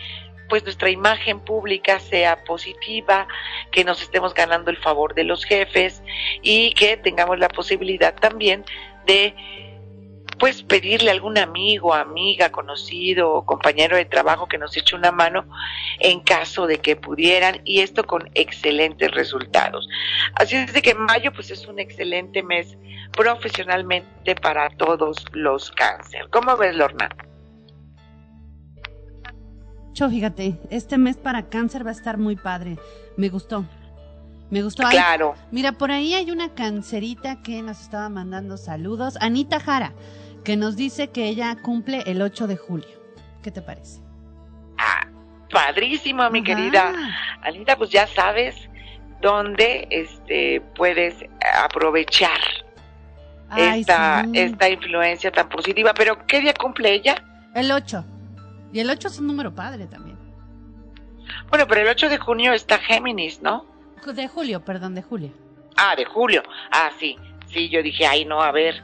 [0.54, 3.26] pues nuestra imagen pública sea positiva,
[3.72, 6.00] que nos estemos ganando el favor de los jefes
[6.42, 8.64] y que tengamos la posibilidad también
[9.04, 9.34] de
[10.38, 15.44] pues pedirle a algún amigo, amiga, conocido compañero de trabajo que nos eche una mano
[15.98, 19.88] en caso de que pudieran y esto con excelentes resultados.
[20.36, 22.78] Así es de que mayo pues es un excelente mes
[23.10, 26.28] profesionalmente para todos los cáncer.
[26.30, 27.08] ¿Cómo ves, Lorna?
[29.94, 32.78] Fíjate, este mes para cáncer va a estar muy padre.
[33.16, 33.64] Me gustó.
[34.50, 34.82] Me gustó.
[34.88, 35.34] Claro.
[35.52, 39.16] mira, por ahí hay una cancerita que nos estaba mandando saludos.
[39.20, 39.92] Anita Jara,
[40.44, 42.88] que nos dice que ella cumple el 8 de julio.
[43.42, 44.00] ¿Qué te parece?
[44.78, 45.06] Ah,
[45.50, 46.92] padrísimo, mi querida.
[47.42, 48.56] Anita, pues ya sabes
[49.22, 51.14] dónde este, puedes
[51.62, 52.40] aprovechar
[53.56, 55.94] esta, esta influencia tan positiva.
[55.94, 57.22] Pero, ¿qué día cumple ella?
[57.54, 58.04] El 8.
[58.74, 60.18] Y el 8 es un número padre también.
[61.48, 63.64] Bueno, pero el 8 de junio está Géminis, ¿no?
[64.04, 65.30] De julio, perdón, de julio.
[65.76, 66.42] Ah, de julio.
[66.72, 67.16] Ah, sí.
[67.46, 68.82] Sí, yo dije, ay, no, a ver.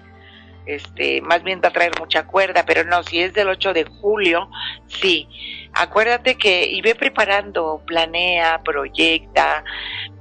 [0.65, 3.85] Este, más bien va a traer mucha cuerda, pero no, si es del 8 de
[3.85, 4.49] julio,
[4.87, 5.27] sí.
[5.73, 9.65] Acuérdate que, y ve preparando, planea, proyecta,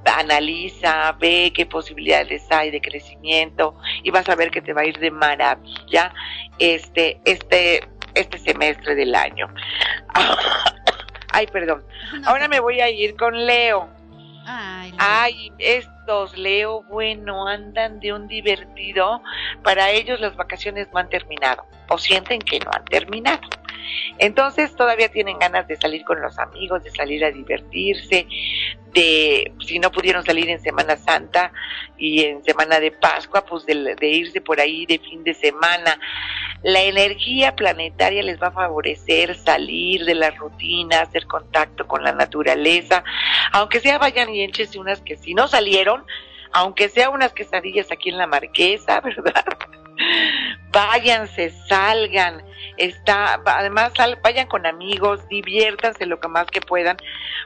[0.03, 4.85] analiza, ve qué posibilidades hay de crecimiento y vas a ver que te va a
[4.85, 6.11] ir de maravilla
[6.57, 9.47] este, este este semestre del año.
[11.31, 11.83] Ay, perdón.
[12.25, 13.87] Ahora me voy a ir con Leo.
[14.45, 19.21] Ay, Ay, estos Leo, bueno, andan de un divertido.
[19.63, 23.41] Para ellos las vacaciones no han terminado o sienten que no han terminado.
[24.17, 28.27] Entonces todavía tienen ganas de salir con los amigos, de salir a divertirse,
[28.93, 31.51] de, si no pudieron salir en Semana Santa
[31.97, 35.99] y en Semana de Pascua, pues de, irse por ahí de fin de semana.
[36.63, 42.11] La energía planetaria les va a favorecer salir de la rutina, hacer contacto con la
[42.11, 43.03] naturaleza,
[43.51, 46.05] aunque sea vayan y échense unas que si no salieron,
[46.51, 49.45] aunque sea unas quesadillas aquí en la marquesa, ¿verdad?
[50.71, 52.43] Váyanse, salgan,
[52.79, 56.97] está, además vayan con amigos, diviértanse lo que más que puedan,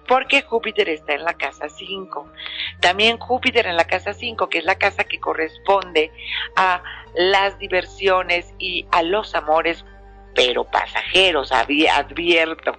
[0.07, 2.31] porque Júpiter está en la casa 5.
[2.79, 6.11] También Júpiter en la casa 5, que es la casa que corresponde
[6.55, 6.81] a
[7.15, 9.83] las diversiones y a los amores,
[10.35, 12.77] pero pasajeros, advierto.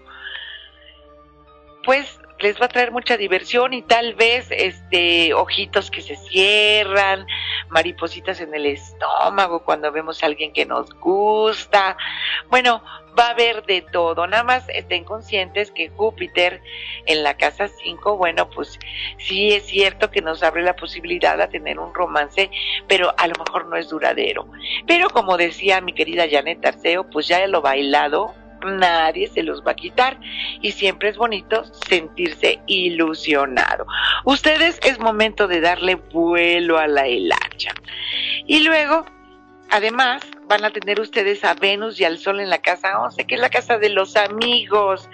[1.84, 7.26] Pues les va a traer mucha diversión y tal vez este ojitos que se cierran,
[7.70, 11.96] maripositas en el estómago cuando vemos a alguien que nos gusta.
[12.50, 12.82] Bueno,
[13.18, 14.26] va a haber de todo.
[14.26, 16.60] Nada más estén conscientes que Júpiter
[17.06, 18.78] en la casa 5, bueno, pues
[19.16, 22.50] sí es cierto que nos abre la posibilidad de tener un romance,
[22.86, 24.46] pero a lo mejor no es duradero.
[24.86, 29.72] Pero como decía mi querida Janet Arceo, pues ya lo bailado nadie se los va
[29.72, 30.18] a quitar
[30.60, 33.86] y siempre es bonito sentirse ilusionado.
[34.24, 37.72] Ustedes es momento de darle vuelo a la helacha.
[38.46, 39.04] Y luego,
[39.70, 43.34] además, van a tener ustedes a Venus y al Sol en la casa 11, que
[43.34, 45.08] es la casa de los amigos,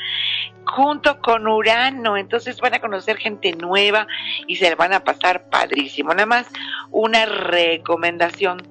[0.65, 2.17] junto con Urano.
[2.17, 4.07] Entonces van a conocer gente nueva
[4.47, 6.11] y se van a pasar padrísimo.
[6.11, 6.47] Nada más
[6.91, 8.63] una recomendación.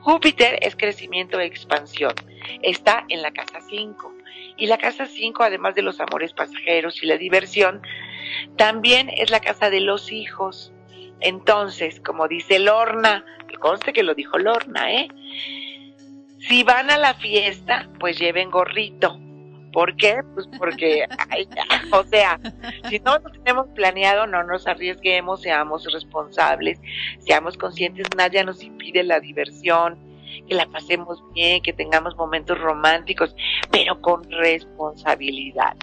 [0.00, 2.14] Júpiter es crecimiento e expansión
[2.62, 4.14] está en la casa 5.
[4.56, 7.82] Y la casa 5, además de los amores pasajeros y la diversión,
[8.56, 10.72] también es la casa de los hijos.
[11.20, 13.24] Entonces, como dice Lorna,
[13.60, 15.08] conste que lo dijo Lorna, ¿eh?
[16.38, 19.18] Si van a la fiesta, pues lleven gorrito,
[19.72, 20.20] ¿Por qué?
[20.34, 21.06] Pues porque,
[21.92, 22.40] o sea,
[22.88, 26.80] si no lo tenemos planeado, no nos arriesguemos, seamos responsables,
[27.20, 29.98] seamos conscientes, nadie nos impide la diversión,
[30.48, 33.34] que la pasemos bien, que tengamos momentos románticos,
[33.70, 35.76] pero con responsabilidad.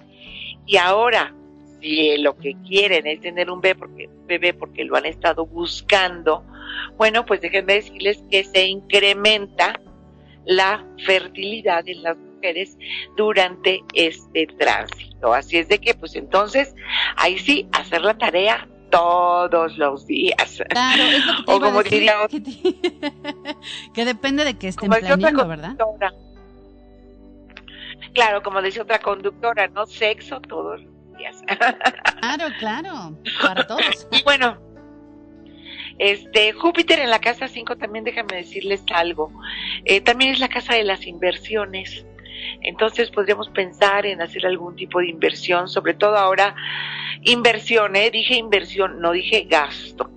[0.66, 1.34] Y ahora,
[1.82, 6.44] si lo que quieren es tener un bebé porque, bebé porque lo han estado buscando,
[6.98, 9.80] bueno, pues déjenme decirles que se incrementa
[10.46, 12.78] la fertilidad en las mujeres
[13.16, 15.34] durante este tránsito.
[15.34, 16.74] Así es de que, pues entonces,
[17.16, 20.63] ahí sí, hacer la tarea todos los días.
[20.69, 22.15] Claro, es lo que o como diría
[23.93, 25.76] que, depende de que estén planeando, ¿verdad?
[28.13, 31.41] Claro, como dice otra conductora, no sexo todos los días.
[32.19, 34.08] Claro, claro, para todos.
[34.12, 34.58] Y bueno,
[36.00, 39.32] este, Júpiter en la casa 5 también déjame decirles algo.
[39.86, 42.07] Eh, también es la casa de las inversiones.
[42.62, 46.56] Entonces podríamos pensar en hacer algún tipo de inversión, sobre todo ahora
[47.23, 48.12] inversión, ¿eh?
[48.12, 50.10] dije inversión, no dije gasto.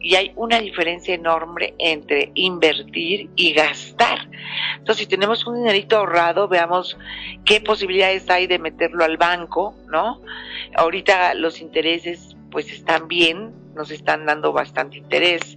[0.00, 4.28] Y hay una diferencia enorme entre invertir y gastar.
[4.76, 6.98] Entonces, si tenemos un dinerito ahorrado, veamos
[7.46, 10.20] qué posibilidades hay de meterlo al banco, ¿no?
[10.76, 15.56] Ahorita los intereses pues están bien, nos están dando bastante interés.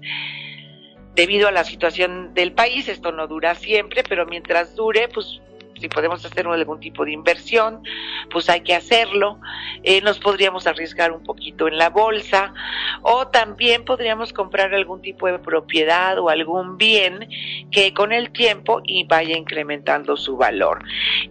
[1.13, 5.41] Debido a la situación del país, esto no dura siempre, pero mientras dure, pues
[5.79, 7.83] si podemos hacer algún tipo de inversión,
[8.31, 9.39] pues hay que hacerlo.
[9.83, 12.53] Eh, nos podríamos arriesgar un poquito en la bolsa
[13.01, 17.29] o también podríamos comprar algún tipo de propiedad o algún bien
[17.71, 20.83] que con el tiempo y vaya incrementando su valor.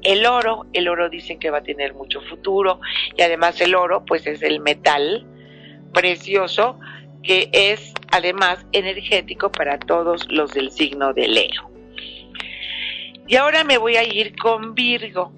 [0.02, 2.80] El oro, el oro dicen que va a tener mucho futuro
[3.16, 5.26] y además el oro pues es el metal
[5.92, 6.78] precioso
[7.22, 11.75] que es además energético para todos los del signo de Leo.
[13.26, 15.32] Y ahora me voy a ir con Virgo,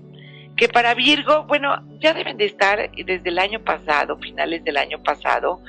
[0.56, 5.02] que para Virgo, bueno, ya deben de estar desde el año pasado, finales del año
[5.02, 5.62] pasado,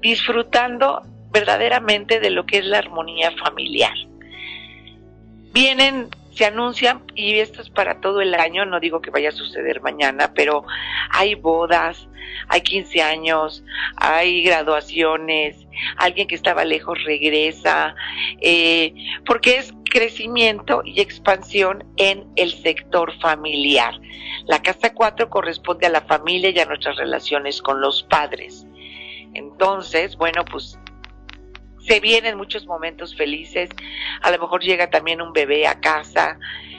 [0.00, 3.94] disfrutando verdaderamente de lo que es la armonía familiar.
[5.52, 9.32] Vienen se anuncian, y esto es para todo el año, no digo que vaya a
[9.32, 10.64] suceder mañana, pero
[11.10, 12.08] hay bodas,
[12.48, 13.64] hay 15 años,
[13.96, 15.56] hay graduaciones,
[15.96, 17.94] alguien que estaba lejos regresa,
[18.40, 18.94] eh,
[19.24, 23.94] porque es crecimiento y expansión en el sector familiar.
[24.46, 28.66] La casa 4 corresponde a la familia y a nuestras relaciones con los padres.
[29.34, 30.78] Entonces, bueno, pues
[31.86, 33.70] se vienen muchos momentos felices,
[34.22, 36.38] a lo mejor llega también un bebé a casa,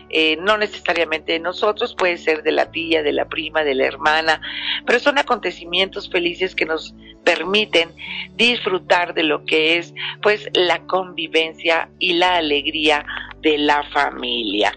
[0.10, 3.86] eh, no necesariamente de nosotros, puede ser de la tía, de la prima, de la
[3.86, 4.42] hermana,
[4.86, 7.90] pero son acontecimientos felices que nos permiten
[8.36, 13.06] disfrutar de lo que es pues la convivencia y la alegría
[13.42, 14.72] de la familia.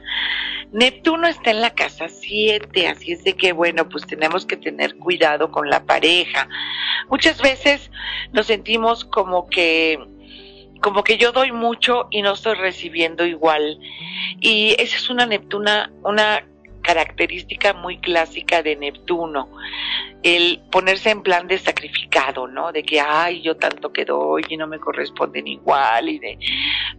[0.73, 4.97] Neptuno está en la casa 7, así es de que, bueno, pues tenemos que tener
[4.97, 6.49] cuidado con la pareja.
[7.09, 7.91] Muchas veces
[8.33, 9.99] nos sentimos como que
[10.81, 13.79] como que yo doy mucho y no estoy recibiendo igual.
[14.41, 16.45] Y esa es una Neptuna, una
[16.83, 19.51] característica muy clásica de Neptuno,
[20.23, 22.73] el ponerse en plan de sacrificado, ¿no?
[22.73, 26.39] De que, ay, yo tanto que doy y no me corresponden igual y de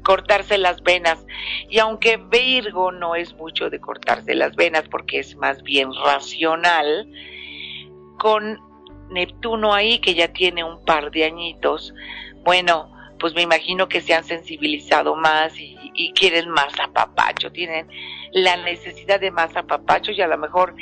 [0.03, 1.25] cortarse las venas.
[1.69, 7.07] Y aunque Virgo no es mucho de cortarse las venas porque es más bien racional,
[8.19, 8.59] con
[9.09, 11.93] Neptuno ahí que ya tiene un par de añitos,
[12.43, 15.77] bueno, pues me imagino que se han sensibilizado más y,
[16.15, 17.87] quieren más apapacho, tienen
[18.31, 20.75] la necesidad de más apapacho y a lo mejor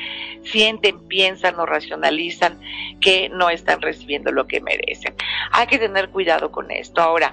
[0.43, 2.59] sienten, piensan o racionalizan
[3.01, 5.15] que no están recibiendo lo que merecen.
[5.51, 7.01] Hay que tener cuidado con esto.
[7.01, 7.31] Ahora,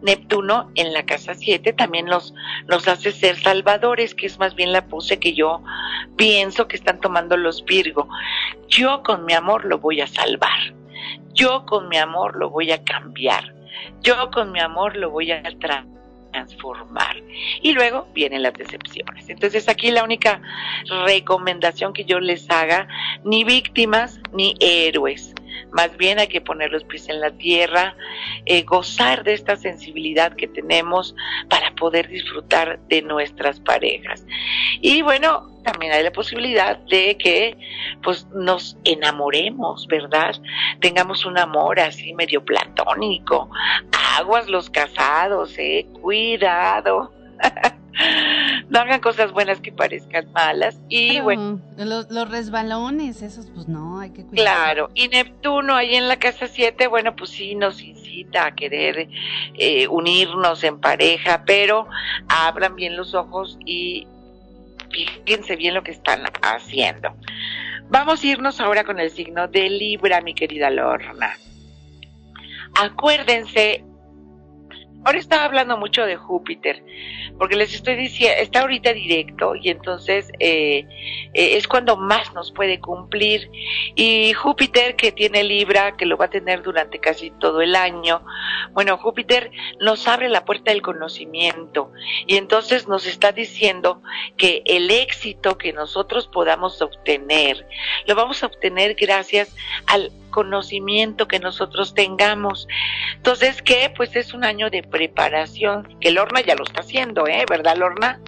[0.00, 2.34] Neptuno en la casa 7 también los,
[2.66, 5.62] los hace ser salvadores, que es más bien la pose que yo
[6.16, 8.08] pienso que están tomando los Virgo.
[8.68, 10.74] Yo con mi amor lo voy a salvar.
[11.34, 13.55] Yo con mi amor lo voy a cambiar
[14.02, 15.42] yo con mi amor lo voy a
[16.30, 17.16] transformar.
[17.62, 19.28] Y luego vienen las decepciones.
[19.28, 20.40] Entonces aquí la única
[21.04, 22.88] recomendación que yo les haga,
[23.24, 25.34] ni víctimas ni héroes.
[25.72, 27.96] Más bien hay que poner los pies en la tierra,
[28.44, 31.14] eh, gozar de esta sensibilidad que tenemos
[31.48, 34.24] para poder disfrutar de nuestras parejas.
[34.80, 37.56] Y bueno, también hay la posibilidad de que
[38.02, 40.34] pues nos enamoremos, ¿verdad?
[40.80, 43.50] Tengamos un amor así medio platónico.
[44.18, 47.12] Aguas los casados, eh, cuidado.
[48.68, 50.78] no hagan cosas buenas que parezcan malas.
[50.88, 51.60] Y bueno.
[51.76, 54.44] Los, resbalones, esos, pues no, hay que cuidar.
[54.44, 59.08] Claro, y Neptuno ahí en la casa 7, bueno, pues sí nos incita a querer
[59.54, 61.86] eh, unirnos en pareja, pero
[62.28, 64.06] abran bien los ojos y
[64.90, 67.14] fíjense bien lo que están haciendo.
[67.88, 71.36] Vamos a irnos ahora con el signo de Libra, mi querida Lorna.
[72.74, 73.84] Acuérdense
[75.06, 76.82] Ahora estaba hablando mucho de Júpiter,
[77.38, 80.84] porque les estoy diciendo, está ahorita directo y entonces eh,
[81.32, 83.48] eh, es cuando más nos puede cumplir.
[83.94, 88.20] Y Júpiter que tiene Libra, que lo va a tener durante casi todo el año,
[88.72, 91.92] bueno, Júpiter nos abre la puerta del conocimiento
[92.26, 94.02] y entonces nos está diciendo
[94.36, 97.64] que el éxito que nosotros podamos obtener,
[98.06, 99.54] lo vamos a obtener gracias
[99.86, 102.68] al conocimiento que nosotros tengamos.
[103.16, 103.90] Entonces, ¿qué?
[103.96, 107.46] Pues es un año de preparación, que Lorna ya lo está haciendo, ¿eh?
[107.48, 108.20] ¿Verdad, Lorna?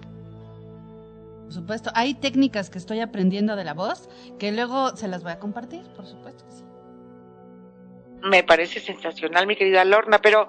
[1.42, 5.32] Por supuesto, hay técnicas que estoy aprendiendo de la voz que luego se las voy
[5.32, 6.64] a compartir, por supuesto que sí.
[8.22, 10.48] Me parece sensacional, mi querida Lorna, pero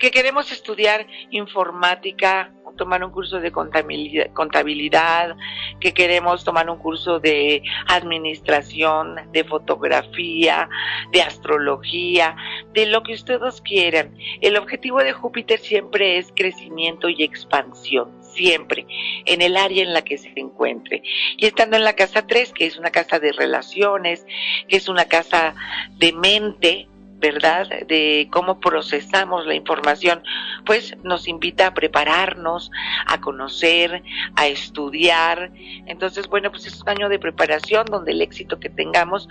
[0.00, 5.36] que queremos estudiar informática, tomar un curso de contabilidad,
[5.80, 10.68] que queremos tomar un curso de administración, de fotografía,
[11.12, 12.36] de astrología,
[12.72, 14.14] de lo que ustedes quieran.
[14.40, 18.86] El objetivo de Júpiter siempre es crecimiento y expansión, siempre,
[19.24, 21.02] en el área en la que se encuentre.
[21.36, 24.26] Y estando en la casa 3, que es una casa de relaciones,
[24.68, 25.54] que es una casa
[25.98, 26.88] de mente,
[27.24, 27.66] ¿verdad?
[27.86, 30.22] De cómo procesamos la información,
[30.66, 32.70] pues nos invita a prepararnos,
[33.06, 34.02] a conocer,
[34.36, 35.50] a estudiar.
[35.86, 39.26] Entonces, bueno, pues es un año de preparación donde el éxito que tengamos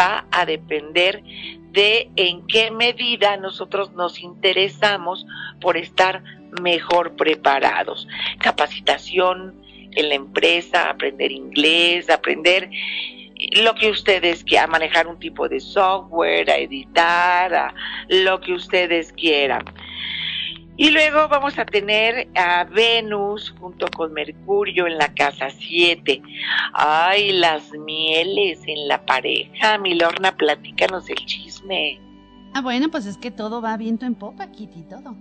[0.00, 1.22] va a depender
[1.72, 5.26] de en qué medida nosotros nos interesamos
[5.60, 6.22] por estar
[6.62, 8.08] mejor preparados.
[8.38, 12.70] Capacitación en la empresa, aprender inglés, aprender
[13.62, 17.74] lo que ustedes quieran, manejar un tipo de software, a editar, a
[18.08, 19.64] lo que ustedes quieran.
[20.76, 26.20] Y luego vamos a tener a Venus junto con Mercurio en la casa 7.
[26.72, 29.78] Ay, las mieles en la pareja.
[29.78, 32.00] Milorna, platícanos el chisme.
[32.54, 35.16] Ah, bueno, pues es que todo va viento en popa, Kitty, todo.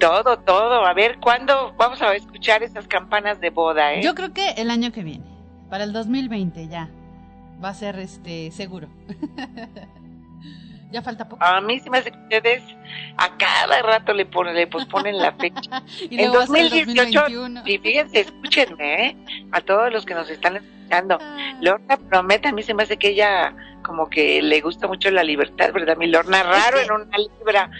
[0.00, 0.84] todo, todo.
[0.84, 4.02] A ver, ¿cuándo vamos a escuchar esas campanas de boda, eh?
[4.02, 5.24] Yo creo que el año que viene.
[5.70, 6.88] Para el 2020 ya.
[7.62, 8.88] Va a ser este seguro.
[10.92, 11.44] ya falta poco.
[11.44, 12.62] A mí se me hace que ustedes
[13.16, 15.82] a cada rato le, ponen, le posponen la fecha.
[16.10, 17.26] y en 2018,
[17.66, 19.16] y fíjense, escúchenme, ¿eh?
[19.52, 21.18] a todos los que nos están escuchando.
[21.20, 21.54] Ah.
[21.60, 25.24] Lorna promete, a mí se me hace que ella como que le gusta mucho la
[25.24, 25.96] libertad, ¿verdad?
[25.96, 27.70] Mi Lorna, raro en una Libra,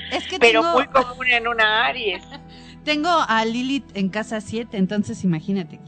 [0.40, 2.24] pero muy común en una Aries.
[2.84, 5.78] tengo a Lilith en casa 7, entonces imagínate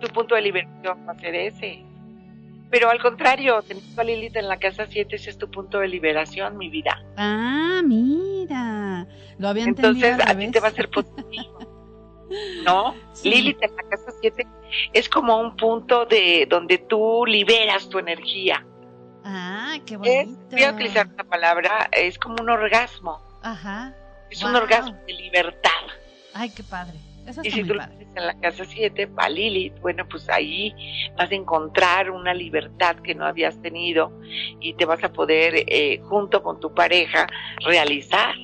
[0.00, 1.84] tu punto de liberación va a ser ese.
[2.70, 5.88] Pero al contrario, teniendo a Lilith en la casa 7, ese es tu punto de
[5.88, 7.02] liberación, mi vida.
[7.16, 9.06] Ah, mira.
[9.38, 10.06] Lo había entendido.
[10.06, 11.58] Entonces, a ti te va a ser positivo.
[12.64, 12.94] ¿No?
[13.24, 14.46] Lilith en la casa 7
[14.92, 18.64] es como un punto de donde tú liberas tu energía.
[19.24, 20.38] Ah, qué bonito.
[20.50, 23.20] voy a utilizar esta palabra, es como un orgasmo.
[23.42, 23.94] Ajá.
[24.30, 25.70] Es un orgasmo de libertad.
[26.34, 26.96] Ay, qué padre
[27.42, 30.74] y si tú lo en la casa 7, va Lilith, bueno, pues ahí
[31.16, 34.12] vas a encontrar una libertad que no habías tenido
[34.60, 37.26] y te vas a poder, eh, junto con tu pareja,
[37.64, 38.34] realizar.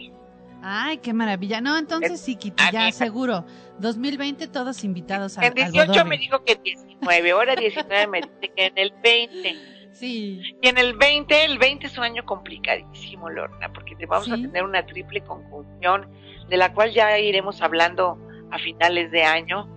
[0.62, 1.61] Ay, qué maravilla.
[1.61, 3.45] No, entonces sí, Kitty, ya seguro.
[3.79, 8.66] 2020 todos invitados a En 18 me dijo que 19, ahora 19 me dice que
[8.66, 9.57] en el 20.
[9.93, 10.43] Sí.
[10.61, 14.37] Y en el 20, el 20 es un año complicadísimo, Lorna, porque te vamos a
[14.37, 16.11] tener una triple conjunción
[16.49, 18.18] de la cual ya iremos hablando
[18.51, 19.68] a finales de año,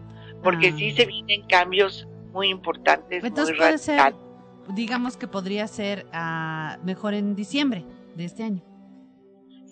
[0.43, 0.95] porque sí ah.
[0.97, 3.23] se vienen cambios muy importantes.
[3.23, 4.13] Entonces puede ser,
[4.69, 8.61] digamos que podría ser uh, mejor en diciembre de este año.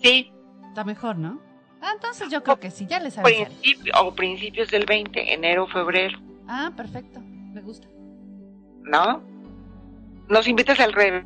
[0.02, 0.32] Sí.
[0.68, 1.40] Está mejor, ¿no?
[1.80, 6.18] Ah, entonces yo creo que sí, ya les Principio, O principios del 20, enero, febrero.
[6.48, 7.86] Ah, perfecto, me gusta.
[8.82, 9.22] ¿No?
[10.28, 11.24] Nos invitas al revés.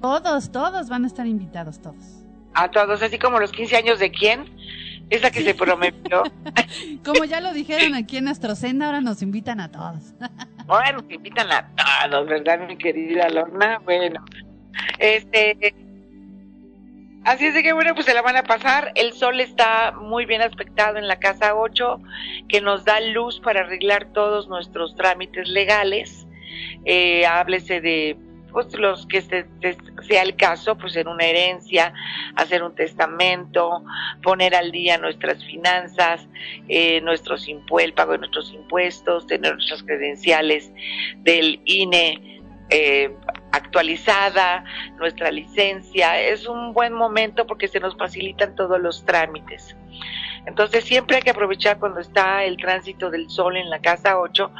[0.00, 2.24] Todos, todos van a estar invitados, todos.
[2.54, 4.44] A todos, así como los 15 años de quién
[5.10, 6.22] esa que se prometió.
[7.04, 10.14] Como ya lo dijeron aquí en Astrocena, ahora nos invitan a todos.
[10.66, 13.80] Bueno, nos invitan a todos, ¿verdad, mi querida Lorna?
[13.84, 14.24] Bueno,
[14.98, 15.74] este.
[17.24, 18.90] Así es de que, bueno, pues se la van a pasar.
[18.94, 22.00] El sol está muy bien aspectado en la casa 8,
[22.48, 26.26] que nos da luz para arreglar todos nuestros trámites legales.
[26.86, 28.16] Eh, háblese de
[28.54, 31.92] pues los que sea el caso, pues en una herencia,
[32.36, 33.84] hacer un testamento,
[34.22, 36.26] poner al día nuestras finanzas,
[36.68, 40.72] eh, nuestros impuestos, el pago de nuestros impuestos, tener nuestras credenciales
[41.24, 42.40] del INE
[42.70, 43.12] eh,
[43.50, 44.64] actualizada,
[44.98, 46.20] nuestra licencia.
[46.20, 49.76] Es un buen momento porque se nos facilitan todos los trámites.
[50.46, 54.50] Entonces siempre hay que aprovechar cuando está el tránsito del sol en la casa 8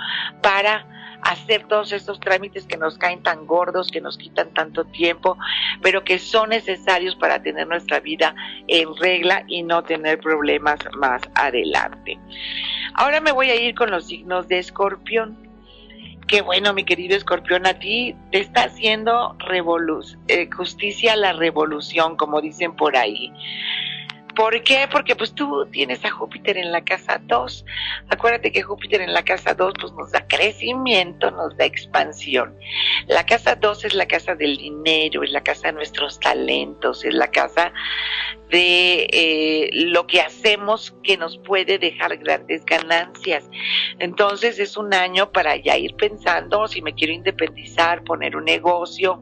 [0.43, 0.87] para
[1.25, 5.37] hacer todos estos trámites que nos caen tan gordos, que nos quitan tanto tiempo,
[5.83, 8.35] pero que son necesarios para tener nuestra vida
[8.69, 12.19] en regla y no tener problemas más adelante.
[12.95, 15.37] Ahora me voy a ir con los signos de escorpión.
[16.27, 19.37] Qué bueno, mi querido escorpión, a ti te está haciendo
[20.29, 23.33] eh, justicia la revolución, como dicen por ahí.
[24.35, 24.89] ¿Por qué?
[24.91, 27.65] Porque pues tú tienes a Júpiter en la casa 2.
[28.09, 32.57] Acuérdate que Júpiter en la casa 2 pues nos da crecimiento, nos da expansión.
[33.07, 37.15] La casa 2 es la casa del dinero, es la casa de nuestros talentos, es
[37.15, 37.73] la casa
[38.55, 43.51] de eh, lo que hacemos que nos puede dejar grandes ganancias.
[43.99, 49.21] Entonces es un año para ya ir pensando si me quiero independizar, poner un negocio,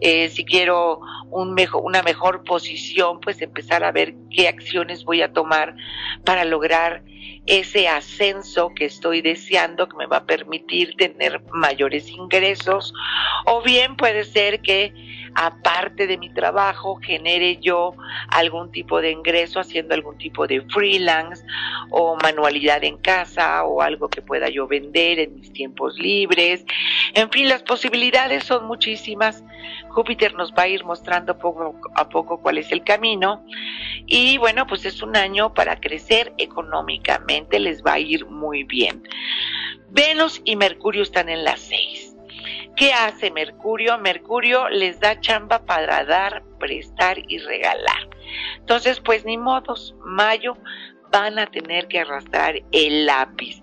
[0.00, 1.00] eh, si quiero
[1.30, 5.76] una mejor posición, pues empezar a ver qué acciones voy a tomar
[6.24, 7.04] para lograr
[7.44, 12.94] ese ascenso que estoy deseando que me va a permitir tener mayores ingresos
[13.44, 14.94] o bien puede ser que
[15.34, 17.94] aparte de mi trabajo genere yo
[18.28, 21.44] algún tipo de ingreso haciendo algún tipo de freelance
[21.90, 26.64] o manualidad en casa o algo que pueda yo vender en mis tiempos libres.
[27.14, 29.42] En fin, las posibilidades son muchísimas.
[29.88, 33.44] Júpiter nos va a ir mostrando poco a poco cuál es el camino
[34.06, 39.02] y bueno, pues es un año para crecer económicamente, les va a ir muy bien.
[39.90, 42.11] Venus y Mercurio están en las seis.
[42.76, 43.98] ¿Qué hace Mercurio?
[43.98, 48.08] Mercurio les da chamba para dar, prestar y regalar.
[48.58, 50.56] Entonces, pues ni modos, mayo
[51.12, 53.60] van a tener que arrastrar el lápiz.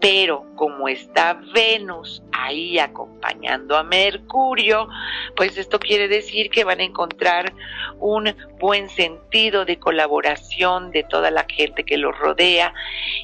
[0.00, 4.88] Pero como está Venus ahí acompañando a Mercurio,
[5.34, 7.52] pues esto quiere decir que van a encontrar
[7.98, 12.74] un buen sentido de colaboración de toda la gente que los rodea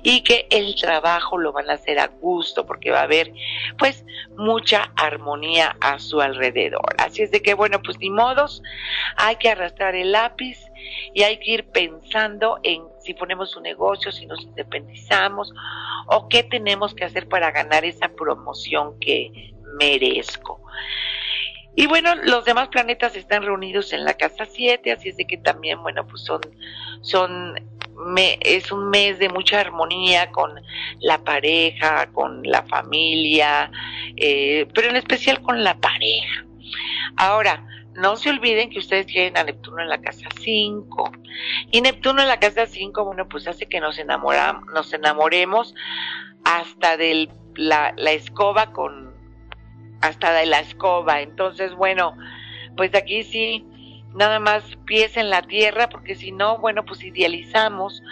[0.02, 3.32] y que el trabajo lo van a hacer a gusto porque va a haber
[3.76, 4.04] pues
[4.36, 6.94] mucha armonía a su alrededor.
[6.98, 8.62] Así es de que bueno, pues ni modos,
[9.16, 10.58] hay que arrastrar el lápiz
[11.14, 15.52] y hay que ir pensando en si ponemos un negocio, si nos independizamos
[16.06, 20.62] o qué tenemos que hacer para ganar esa promoción que merezco.
[21.74, 25.36] Y bueno, los demás planetas están reunidos en la casa 7, así es de que
[25.36, 26.40] también, bueno, pues son,
[27.02, 27.54] son,
[28.40, 30.60] es un mes de mucha armonía con
[30.98, 33.70] la pareja, con la familia,
[34.16, 36.44] eh, pero en especial con la pareja.
[37.16, 37.64] Ahora,
[37.98, 41.12] no se olviden que ustedes tienen a Neptuno en la casa 5.
[41.72, 45.74] Y Neptuno en la casa 5, bueno, pues hace que nos, enamoramos, nos enamoremos
[46.44, 49.12] hasta de la, la escoba con,
[50.00, 51.22] hasta de la escoba.
[51.22, 52.16] Entonces, bueno,
[52.76, 53.66] pues aquí sí,
[54.14, 58.02] nada más pies en la tierra, porque si no, bueno, pues idealizamos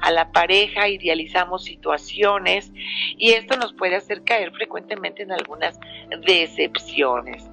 [0.00, 2.72] a la pareja, idealizamos situaciones
[3.16, 5.78] y esto nos puede hacer caer frecuentemente en algunas
[6.26, 7.48] decepciones.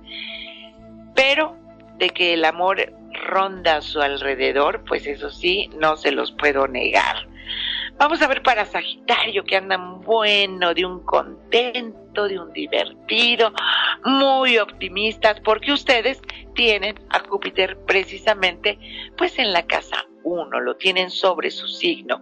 [1.15, 1.62] Pero
[1.97, 2.93] de que el amor
[3.27, 7.27] ronda a su alrededor, pues eso sí, no se los puedo negar.
[7.97, 13.53] Vamos a ver para Sagitario que andan bueno, de un contento, de un divertido,
[14.03, 16.21] muy optimistas, porque ustedes
[16.55, 18.79] tienen a Júpiter precisamente
[19.17, 22.21] pues en la casa 1, lo tienen sobre su signo.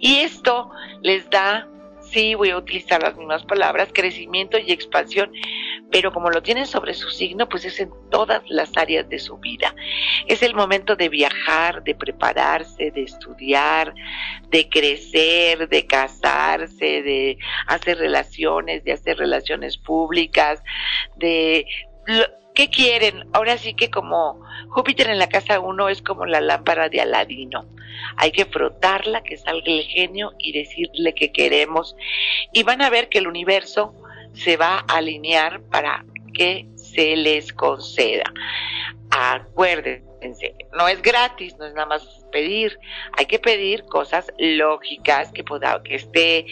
[0.00, 0.70] Y esto
[1.02, 1.68] les da
[2.10, 5.32] sí voy a utilizar las mismas palabras, crecimiento y expansión,
[5.90, 9.38] pero como lo tienen sobre su signo, pues es en todas las áreas de su
[9.38, 9.74] vida.
[10.26, 13.94] Es el momento de viajar, de prepararse, de estudiar,
[14.50, 20.62] de crecer, de casarse, de hacer relaciones, de hacer relaciones públicas,
[21.16, 21.66] de
[22.58, 23.24] ¿Qué quieren?
[23.34, 27.66] Ahora sí que como Júpiter en la casa 1 es como la lámpara de Aladino.
[28.16, 31.94] Hay que frotarla, que salga el genio y decirle que queremos.
[32.52, 33.94] Y van a ver que el universo
[34.32, 36.04] se va a alinear para
[36.34, 38.24] que se les conceda.
[39.12, 40.07] Acuérdense
[40.76, 42.78] no es gratis, no es nada más pedir,
[43.16, 46.46] hay que pedir cosas lógicas que, pueda, que esté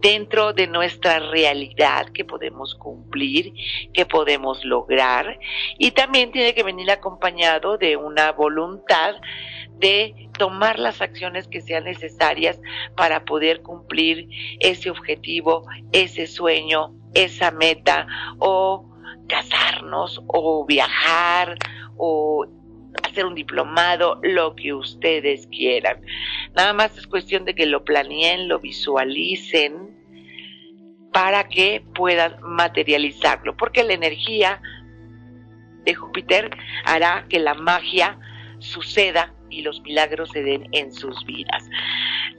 [0.00, 3.52] dentro de nuestra realidad, que podemos cumplir,
[3.92, 5.38] que podemos lograr.
[5.78, 9.16] Y también tiene que venir acompañado de una voluntad
[9.78, 12.60] de tomar las acciones que sean necesarias
[12.96, 14.28] para poder cumplir
[14.60, 18.06] ese objetivo, ese sueño, esa meta
[18.38, 18.86] o
[19.26, 21.56] casarnos o viajar
[21.96, 22.46] o
[23.10, 26.00] hacer un diplomado, lo que ustedes quieran.
[26.54, 29.90] Nada más es cuestión de que lo planeen, lo visualicen
[31.12, 34.60] para que puedan materializarlo, porque la energía
[35.84, 36.50] de Júpiter
[36.84, 38.18] hará que la magia
[38.58, 41.68] suceda y los milagros se den en sus vidas.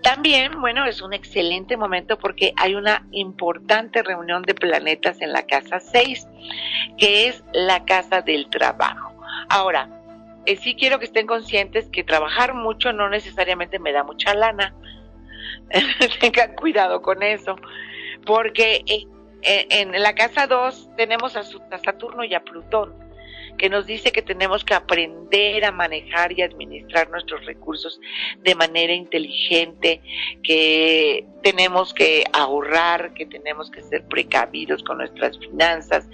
[0.01, 5.45] También, bueno, es un excelente momento porque hay una importante reunión de planetas en la
[5.45, 6.27] casa 6,
[6.97, 9.13] que es la casa del trabajo.
[9.49, 10.00] Ahora,
[10.45, 14.75] eh, sí quiero que estén conscientes que trabajar mucho no necesariamente me da mucha lana.
[16.19, 17.55] Tengan cuidado con eso,
[18.25, 19.07] porque eh,
[19.43, 23.11] eh, en la casa 2 tenemos a Saturno y a Plutón
[23.57, 27.99] que nos dice que tenemos que aprender a manejar y administrar nuestros recursos
[28.39, 30.01] de manera inteligente,
[30.43, 36.07] que tenemos que ahorrar, que tenemos que ser precavidos con nuestras finanzas.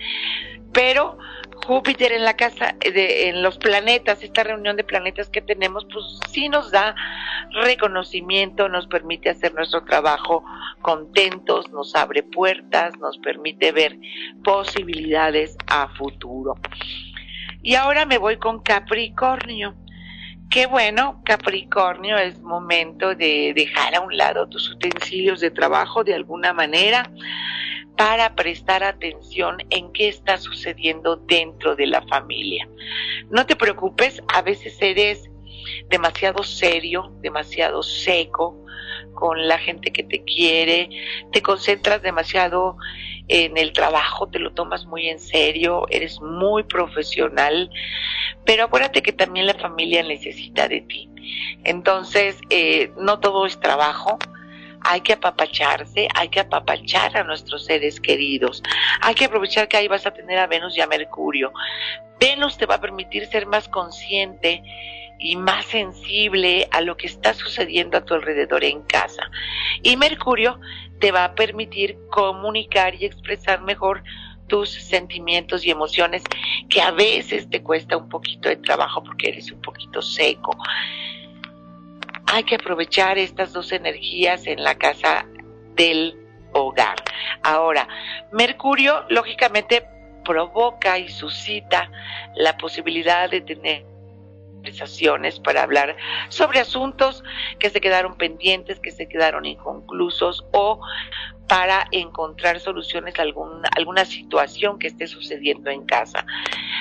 [0.74, 1.18] Pero
[1.66, 6.06] Júpiter en la casa, de, en los planetas, esta reunión de planetas que tenemos, pues
[6.30, 6.96] sí nos da
[7.64, 10.46] reconocimiento, nos permite hacer nuestro trabajo
[10.82, 13.98] contentos, nos abre puertas, nos permite ver
[14.44, 16.56] posibilidades a futuro.
[17.62, 19.76] Y ahora me voy con Capricornio.
[20.50, 26.14] Qué bueno, Capricornio, es momento de dejar a un lado tus utensilios de trabajo de
[26.14, 27.12] alguna manera
[27.98, 32.70] para prestar atención en qué está sucediendo dentro de la familia.
[33.30, 35.30] No te preocupes, a veces eres
[35.90, 38.64] demasiado serio, demasiado seco
[39.14, 40.90] con la gente que te quiere,
[41.32, 42.78] te concentras demasiado
[43.28, 47.70] en el trabajo, te lo tomas muy en serio, eres muy profesional,
[48.46, 51.10] pero acuérdate que también la familia necesita de ti.
[51.64, 54.18] Entonces, eh, no todo es trabajo,
[54.90, 58.64] hay que apapacharse, hay que apapachar a nuestros seres queridos,
[59.02, 61.52] hay que aprovechar que ahí vas a tener a Venus y a Mercurio.
[62.20, 64.64] Venus te va a permitir ser más consciente
[65.20, 69.30] y más sensible a lo que está sucediendo a tu alrededor en casa.
[69.84, 70.60] Y Mercurio
[71.00, 74.04] te va a permitir comunicar y expresar mejor
[74.48, 76.24] tus sentimientos y emociones
[76.70, 80.56] que a veces te cuesta un poquito de trabajo porque eres un poquito seco.
[82.28, 85.26] Hay que aprovechar estas dos energías en la casa
[85.76, 86.18] del
[86.54, 86.96] hogar.
[87.44, 87.88] Ahora,
[88.32, 89.88] Mercurio lógicamente
[90.24, 91.90] provoca y suscita
[92.36, 93.86] la posibilidad de tener
[95.44, 95.96] para hablar
[96.30, 97.24] sobre asuntos
[97.60, 100.82] que se quedaron pendientes, que se quedaron inconclusos o
[101.48, 106.26] para encontrar soluciones a alguna situación que esté sucediendo en casa,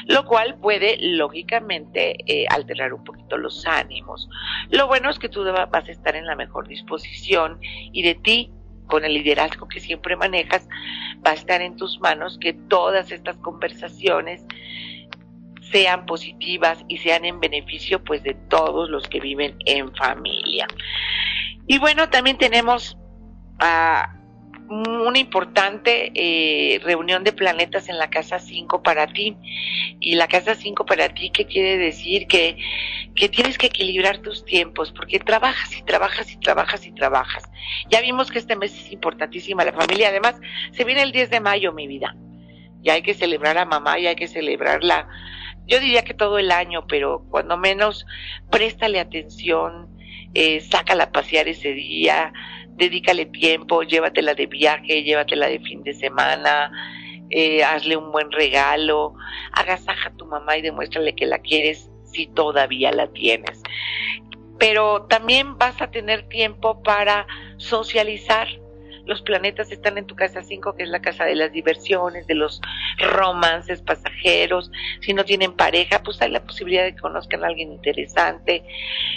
[0.07, 4.29] lo cual puede lógicamente eh, alterar un poquito los ánimos.
[4.71, 8.51] Lo bueno es que tú vas a estar en la mejor disposición y de ti
[8.87, 10.69] con el liderazgo que siempre manejas,
[11.25, 14.45] va a estar en tus manos que todas estas conversaciones
[15.73, 20.67] sean positivas y sean en beneficio pues de todos los que viven en familia.
[21.67, 22.97] Y bueno, también tenemos
[23.59, 24.17] a
[24.69, 29.37] una importante eh, reunión de planetas en la casa 5 para ti.
[30.01, 32.27] Y la casa 5 para ti, ¿qué quiere decir?
[32.27, 32.57] Que,
[33.15, 37.45] que tienes que equilibrar tus tiempos, porque trabajas y trabajas y trabajas y trabajas.
[37.91, 40.09] Ya vimos que este mes es importantísima la familia.
[40.09, 40.37] Además,
[40.73, 42.17] se viene el 10 de mayo, mi vida.
[42.83, 45.09] Ya hay que celebrar a mamá, ya hay que celebrar la,
[45.67, 48.07] yo diría que todo el año, pero cuando menos
[48.51, 49.89] préstale atención,
[50.35, 52.33] eh, sácala a pasear ese día,
[52.77, 56.71] dedícale tiempo, llévatela de viaje, llévatela de fin de semana,
[57.31, 59.15] eh, hazle un buen regalo,
[59.53, 63.63] agasaja a tu mamá y demuéstrale que la quieres si todavía la tienes.
[64.59, 67.27] Pero también vas a tener tiempo para
[67.59, 68.49] socializar
[69.07, 72.35] los planetas están en tu casa 5, que es la casa de las diversiones, de
[72.35, 72.61] los
[72.99, 74.71] romances pasajeros.
[75.01, 78.65] Si no tienen pareja, pues hay la posibilidad de que conozcan a alguien interesante.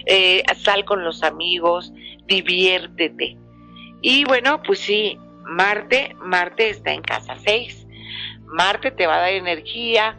[0.06, 1.92] Eh, sal con los amigos,
[2.28, 3.36] diviértete.
[4.02, 7.88] Y bueno, pues sí, Marte, Marte está en casa 6.
[8.46, 10.18] Marte te va a dar energía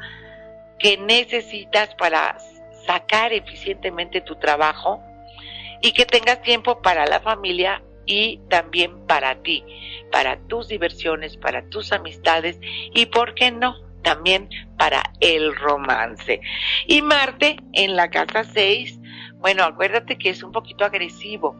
[0.78, 2.37] que necesitas para
[2.87, 5.03] sacar eficientemente tu trabajo
[5.83, 9.64] y que tengas tiempo para la familia y también para ti,
[10.11, 13.76] para tus diversiones, para tus amistades y, ¿por qué no?
[14.03, 16.41] También para el romance.
[16.87, 18.99] Y Marte en la casa 6,
[19.37, 21.57] bueno, acuérdate que es un poquito agresivo.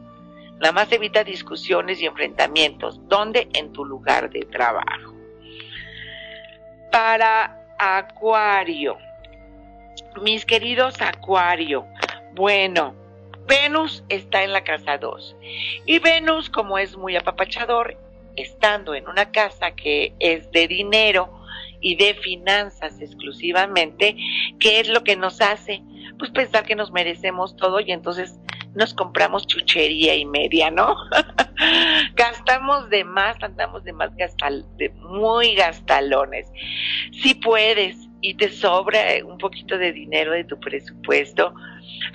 [0.61, 2.99] Nada más evita discusiones y enfrentamientos.
[3.07, 3.49] ¿Dónde?
[3.53, 5.15] En tu lugar de trabajo.
[6.91, 8.95] Para Acuario.
[10.21, 11.87] Mis queridos Acuario.
[12.35, 12.93] Bueno,
[13.47, 15.35] Venus está en la casa 2.
[15.87, 17.97] Y Venus, como es muy apapachador,
[18.35, 21.41] estando en una casa que es de dinero
[21.79, 24.15] y de finanzas exclusivamente,
[24.59, 25.81] ¿qué es lo que nos hace?
[26.19, 28.39] Pues pensar que nos merecemos todo y entonces
[28.75, 30.95] nos compramos chuchería y media, ¿no?
[32.15, 36.51] Gastamos de más, andamos de más gastal, de muy gastalones.
[37.21, 41.53] Si puedes y te sobra un poquito de dinero de tu presupuesto,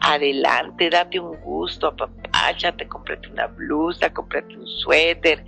[0.01, 5.45] adelante, date un gusto, apapáchate, cómprate una blusa, cómprate un suéter,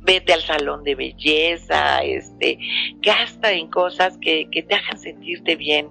[0.00, 2.58] vete al salón de belleza, este,
[3.00, 5.88] gasta en cosas que, que te hagan sentirte bien.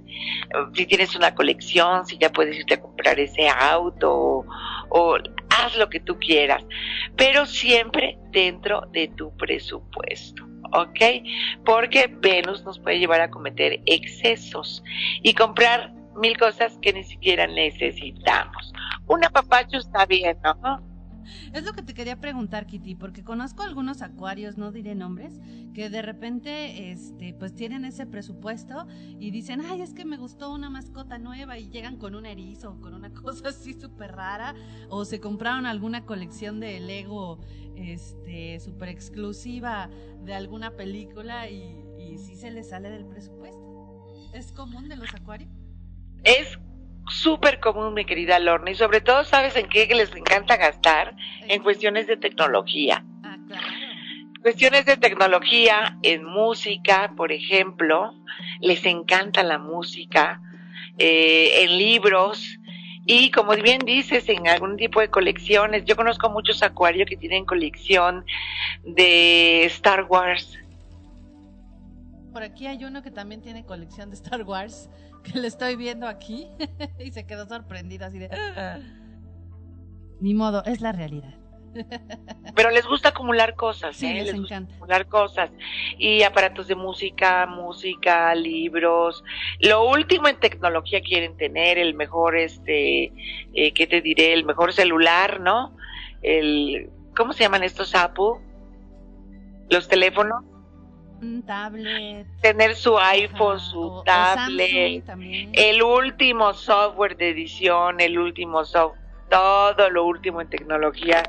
[0.73, 4.45] Si tienes una colección, si ya puedes irte a comprar ese auto
[4.89, 5.17] o
[5.49, 6.63] haz lo que tú quieras,
[7.15, 10.45] pero siempre dentro de tu presupuesto.
[10.73, 10.99] ¿ok?
[11.65, 14.83] Porque Venus nos puede llevar a cometer excesos
[15.21, 18.73] y comprar mil cosas que ni siquiera necesitamos.
[19.07, 20.93] Una papacho está bien, ¿no?
[21.53, 25.39] Es lo que te quería preguntar, Kitty, porque conozco algunos acuarios, no diré nombres,
[25.73, 28.87] que de repente, este, pues tienen ese presupuesto
[29.19, 32.71] y dicen, ay, es que me gustó una mascota nueva y llegan con un erizo
[32.71, 34.53] o con una cosa así súper rara,
[34.89, 37.39] o se compraron alguna colección de Lego,
[37.75, 39.89] este, súper exclusiva
[40.23, 43.63] de alguna película y, y sí se les sale del presupuesto.
[44.33, 45.62] ¿Es común de los acuarios?
[46.23, 46.59] Es
[47.09, 51.15] súper común, mi querida Lorna, y sobre todo, ¿sabes en qué les encanta gastar?
[51.47, 53.03] En cuestiones de tecnología.
[53.23, 53.67] Ah, claro.
[54.41, 58.13] Cuestiones de tecnología, en música, por ejemplo,
[58.59, 60.41] les encanta la música,
[60.97, 62.59] eh, en libros,
[63.05, 67.45] y como bien dices, en algún tipo de colecciones, yo conozco muchos acuarios que tienen
[67.45, 68.25] colección
[68.83, 70.57] de Star Wars.
[72.31, 74.89] Por aquí hay uno que también tiene colección de Star Wars
[75.33, 76.47] que le estoy viendo aquí
[76.99, 78.29] y se quedó sorprendido así de...
[78.31, 78.79] Ah".
[80.19, 81.33] Ni modo, es la realidad.
[82.55, 84.23] Pero les gusta acumular cosas, sí, ¿eh?
[84.23, 84.73] les, encanta.
[84.73, 85.49] acumular cosas.
[85.97, 89.23] Y aparatos de música, música, libros.
[89.59, 93.11] Lo último en tecnología quieren tener, el mejor, este,
[93.53, 94.33] eh, ¿qué te diré?
[94.33, 95.75] El mejor celular, ¿no?
[96.21, 98.35] El, ¿cómo se llaman estos Apple?
[99.69, 100.43] Los teléfonos
[101.45, 102.27] tablet.
[102.41, 105.03] Tener su iPhone, su tablet,
[105.53, 111.23] el último software de edición, el último software, todo lo último en tecnología.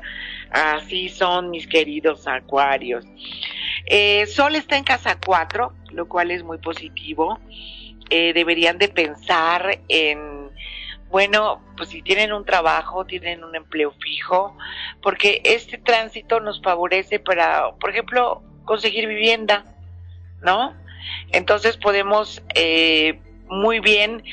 [0.51, 3.05] Así son mis queridos acuarios.
[3.85, 7.39] Eh, Sol está en casa 4, lo cual es muy positivo.
[8.09, 10.51] Eh, deberían de pensar en,
[11.09, 14.55] bueno, pues si tienen un trabajo, tienen un empleo fijo,
[15.01, 19.65] porque este tránsito nos favorece para, por ejemplo, conseguir vivienda
[20.45, 20.73] ¿no?
[21.31, 23.19] Entonces podemos eh,
[23.49, 24.23] muy bien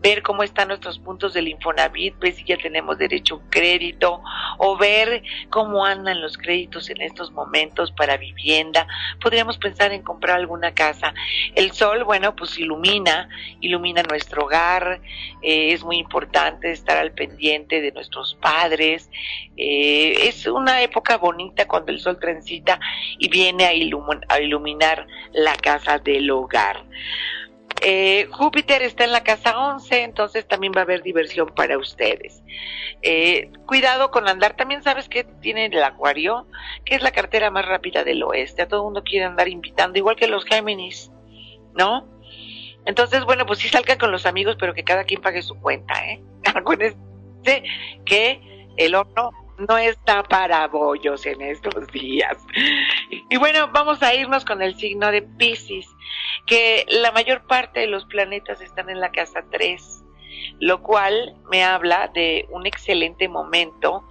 [0.00, 4.22] ver cómo están nuestros puntos del Infonavit, ver si ya tenemos derecho a un crédito
[4.58, 8.86] o ver cómo andan los créditos en estos momentos para vivienda.
[9.20, 11.12] Podríamos pensar en comprar alguna casa.
[11.54, 13.28] El sol, bueno, pues ilumina,
[13.60, 15.00] ilumina nuestro hogar.
[15.42, 19.10] Eh, es muy importante estar al pendiente de nuestros padres.
[19.56, 22.80] Eh, es una época bonita cuando el sol transita
[23.18, 26.84] y viene a, a iluminar la casa del hogar.
[27.82, 32.42] Eh, Júpiter está en la casa 11, entonces también va a haber diversión para ustedes.
[33.02, 36.46] Eh, cuidado con andar, también sabes que tiene el Acuario,
[36.84, 38.62] que es la cartera más rápida del oeste.
[38.62, 41.10] A todo el mundo quiere andar invitando, igual que los Géminis,
[41.74, 42.06] ¿no?
[42.84, 45.94] Entonces, bueno, pues sí salgan con los amigos, pero que cada quien pague su cuenta,
[46.06, 46.20] ¿eh?
[46.54, 47.62] Acuérdense
[48.04, 49.30] que el horno
[49.68, 52.36] no está para bollos en estos días.
[53.28, 55.86] Y bueno, vamos a irnos con el signo de Pisces,
[56.46, 59.99] que la mayor parte de los planetas están en la casa 3
[60.58, 64.04] lo cual me habla de un excelente momento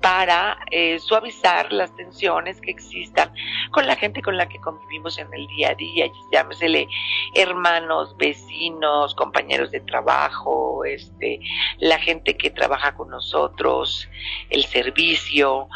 [0.00, 3.32] para eh, suavizar las tensiones que existan
[3.70, 6.86] con la gente con la que convivimos en el día a día, llámesele
[7.34, 11.40] hermanos, vecinos, compañeros de trabajo, este,
[11.78, 14.08] la gente que trabaja con nosotros,
[14.50, 15.68] el servicio,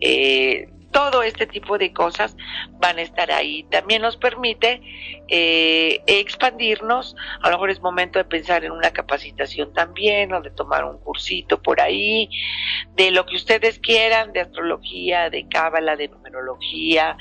[0.00, 2.36] eh, todo este tipo de cosas
[2.78, 3.64] van a estar ahí.
[3.64, 4.80] También nos permite
[5.26, 10.50] eh, expandirnos, a lo mejor es momento de pensar en una capacitación también o de
[10.50, 12.30] tomar un cursito por ahí,
[12.94, 17.16] de lo que ustedes quieran, de astrología, de cábala, de numerología,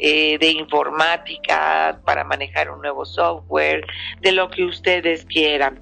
[0.00, 3.86] eh, de informática para manejar un nuevo software,
[4.22, 5.80] de lo que ustedes quieran.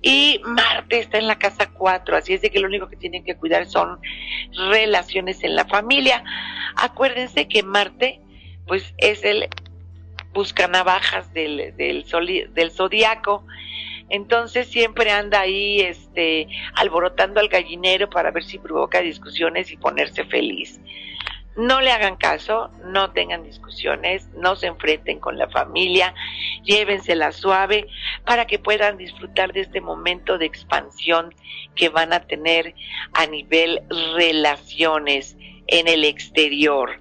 [0.00, 3.24] Y Marte está en la casa 4, así es de que lo único que tienen
[3.24, 4.00] que cuidar son
[4.70, 6.24] relaciones en la familia.
[6.76, 8.20] Acuérdense que Marte,
[8.66, 9.48] pues es el
[10.32, 12.04] buscanavajas del, del,
[12.54, 13.44] del zodiaco.
[14.08, 20.24] Entonces siempre anda ahí este alborotando al gallinero para ver si provoca discusiones y ponerse
[20.24, 20.80] feliz.
[21.56, 26.14] No le hagan caso, no tengan discusiones, no se enfrenten con la familia,
[26.64, 27.88] llévensela suave
[28.24, 31.34] para que puedan disfrutar de este momento de expansión
[31.74, 32.74] que van a tener
[33.12, 33.82] a nivel
[34.14, 35.36] relaciones
[35.72, 37.00] en el exterior.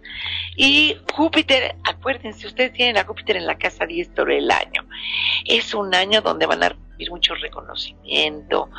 [0.56, 4.88] Y Júpiter, acuérdense, ustedes tienen a Júpiter en la casa 10 todo el año.
[5.46, 8.70] Es un año donde van a recibir mucho reconocimiento,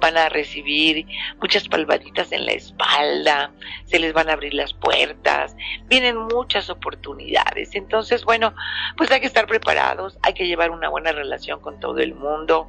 [0.00, 1.06] van a recibir
[1.40, 3.52] muchas palmaditas en la espalda,
[3.84, 5.54] se les van a abrir las puertas,
[5.86, 7.74] vienen muchas oportunidades.
[7.74, 8.54] Entonces, bueno,
[8.96, 12.68] pues hay que estar preparados, hay que llevar una buena relación con todo el mundo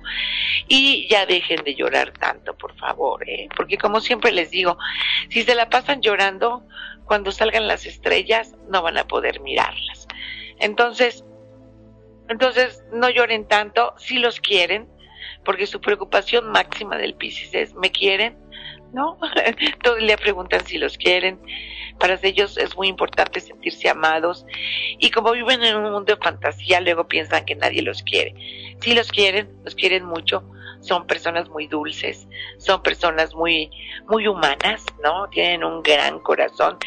[0.67, 3.49] y ya dejen de llorar tanto, por favor, ¿eh?
[3.55, 4.77] porque como siempre les digo,
[5.29, 6.63] si se la pasan llorando,
[7.05, 10.07] cuando salgan las estrellas no van a poder mirarlas.
[10.59, 11.23] Entonces,
[12.29, 14.87] entonces no lloren tanto, si los quieren,
[15.43, 18.37] porque su preocupación máxima del Piscis es, ¿me quieren?
[18.93, 19.17] ¿No?
[19.83, 21.39] Todo el día preguntan si los quieren.
[21.99, 24.45] Para ellos es muy importante sentirse amados
[24.99, 28.33] y como viven en un mundo de fantasía, luego piensan que nadie los quiere.
[28.81, 30.43] Si los quieren, los quieren mucho,
[30.81, 32.27] son personas muy dulces,
[32.57, 33.69] son personas muy,
[34.07, 35.27] muy humanas, ¿no?
[35.29, 36.77] Tienen un gran corazón,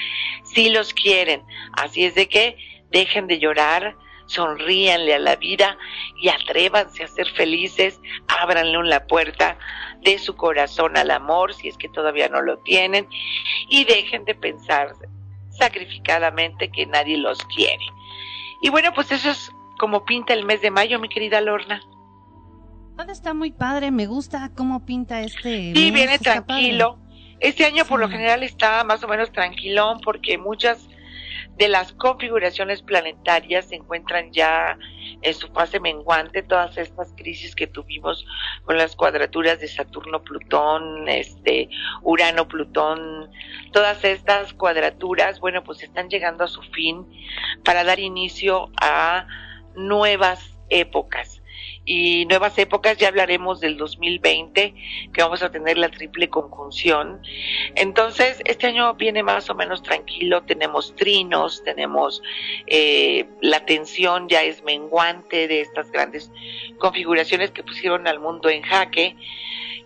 [0.44, 1.42] si los quieren.
[1.74, 2.56] Así es de que
[2.90, 3.96] dejen de llorar,
[4.26, 5.76] sonríanle a la vida
[6.20, 8.00] y atrévanse a ser felices,
[8.40, 9.58] ábranle la puerta
[10.02, 13.08] de su corazón al amor, si es que todavía no lo tienen,
[13.68, 14.94] y dejen de pensar
[15.50, 17.84] sacrificadamente que nadie los quiere.
[18.62, 21.82] Y bueno, pues eso es como pinta el mes de mayo, mi querida Lorna.
[23.08, 25.72] Está muy padre, me gusta cómo pinta este.
[25.74, 26.98] Sí, viene tranquilo.
[27.40, 30.88] Este año por lo general está más o menos tranquilón porque muchas
[31.56, 34.78] de las configuraciones planetarias se encuentran ya
[35.20, 38.24] en su fase menguante, todas estas crisis que tuvimos
[38.64, 41.68] con las cuadraturas de Saturno-Plutón, este,
[42.02, 43.30] Urano-Plutón,
[43.72, 47.06] todas estas cuadraturas, bueno, pues están llegando a su fin
[47.64, 49.26] para dar inicio a
[49.74, 51.41] nuevas épocas
[51.84, 54.74] y nuevas épocas, ya hablaremos del 2020,
[55.12, 57.20] que vamos a tener la triple conjunción.
[57.74, 62.22] Entonces, este año viene más o menos tranquilo, tenemos trinos, tenemos
[62.66, 66.30] eh, la tensión ya es menguante de estas grandes
[66.78, 69.16] configuraciones que pusieron al mundo en jaque.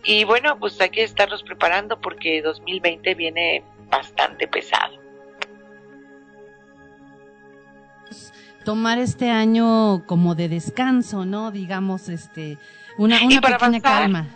[0.04, 5.05] Y bueno, pues hay que estarnos preparando porque 2020 viene bastante pesado.
[8.66, 11.52] Tomar este año como de descanso, ¿no?
[11.52, 12.58] Digamos, este,
[12.98, 14.26] una, una pequeña calma.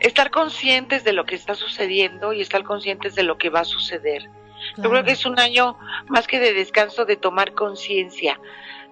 [0.00, 3.64] Estar conscientes de lo que está sucediendo y estar conscientes de lo que va a
[3.64, 4.28] suceder.
[4.76, 5.78] Yo creo que es un año
[6.08, 8.40] más que de descanso, de tomar conciencia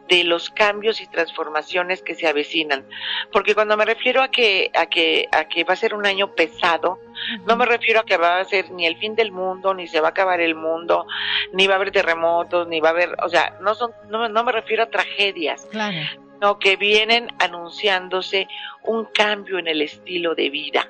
[0.08, 2.84] de los cambios y transformaciones que se avecinan.
[3.32, 6.34] Porque cuando me refiero a que, a que, a que va a ser un año
[6.34, 6.98] pesado,
[7.46, 10.00] no me refiero a que va a ser ni el fin del mundo, ni se
[10.00, 11.06] va a acabar el mundo,
[11.52, 14.44] ni va a haber terremotos, ni va a haber, o sea, no son, no, no
[14.44, 15.66] me refiero a tragedias.
[15.70, 15.98] Claro.
[16.40, 18.48] No, que vienen anunciándose
[18.82, 20.88] un cambio en el estilo de vida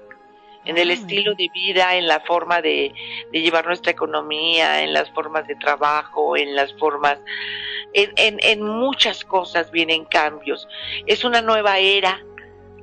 [0.64, 2.94] en el ah, estilo de vida, en la forma de,
[3.32, 7.18] de, llevar nuestra economía, en las formas de trabajo, en las formas
[7.94, 10.68] en, en, muchas cosas vienen cambios.
[11.06, 12.20] Es una nueva era,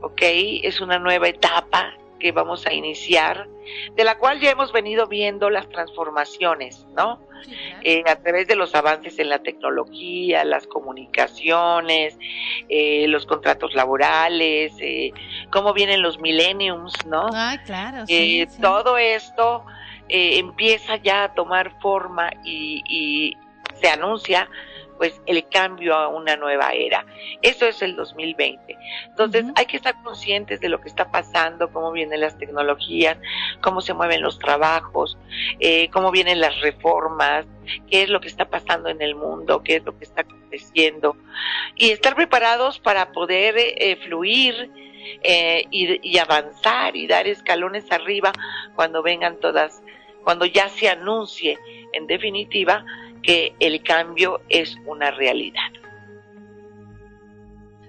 [0.01, 0.21] ¿ok?
[0.63, 3.47] Es una nueva etapa que vamos a iniciar,
[3.95, 7.19] de la cual ya hemos venido viendo las transformaciones, ¿no?
[7.83, 12.17] Eh, a través de los avances en la tecnología, las comunicaciones,
[12.67, 15.13] eh, los contratos laborales, eh,
[15.51, 17.27] cómo vienen los millenniums, ¿no?
[17.33, 18.05] Ah, claro.
[18.05, 19.65] Sí, Todo esto
[20.09, 23.37] empieza ya a tomar forma y, y
[23.79, 24.49] se anuncia
[24.99, 27.05] pues el cambio a una nueva era.
[27.41, 28.77] Eso es el 2020.
[29.07, 33.17] Entonces hay que estar conscientes de lo que está pasando, cómo vienen las tecnologías,
[33.61, 35.17] cómo se mueven los trabajos,
[35.61, 37.45] eh, cómo vienen las reformas,
[37.89, 41.15] qué es lo que está pasando en el mundo, qué es lo que está aconteciendo
[41.75, 44.69] y estar preparados para poder eh, fluir.
[45.23, 48.31] Eh, y, y avanzar y dar escalones arriba
[48.75, 49.81] cuando vengan todas,
[50.23, 51.57] cuando ya se anuncie
[51.93, 52.85] en definitiva
[53.21, 55.69] que el cambio es una realidad.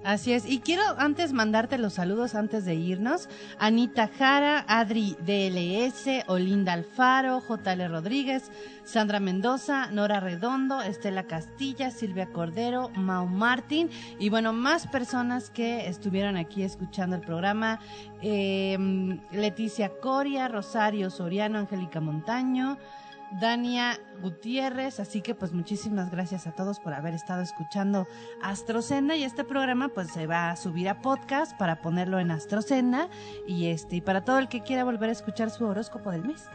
[0.02, 0.46] Así es.
[0.46, 3.28] Y quiero antes mandarte los saludos antes de irnos.
[3.58, 8.50] Anita Jara, Adri DLS, Olinda Alfaro, JL Rodríguez,
[8.84, 15.86] Sandra Mendoza, Nora Redondo, Estela Castilla, Silvia Cordero, Mau Martín y bueno, más personas que
[15.86, 17.78] estuvieron aquí escuchando el programa.
[18.22, 22.78] Em, Leticia Coria, Rosario Soriano, Angélica Montaño.
[23.30, 28.06] Dania Gutiérrez, así que pues muchísimas gracias a todos por haber estado escuchando
[28.42, 33.08] Astrocena y este programa pues se va a subir a podcast para ponerlo en Astrocena
[33.46, 36.48] y este y para todo el que quiera volver a escuchar su horóscopo del mes.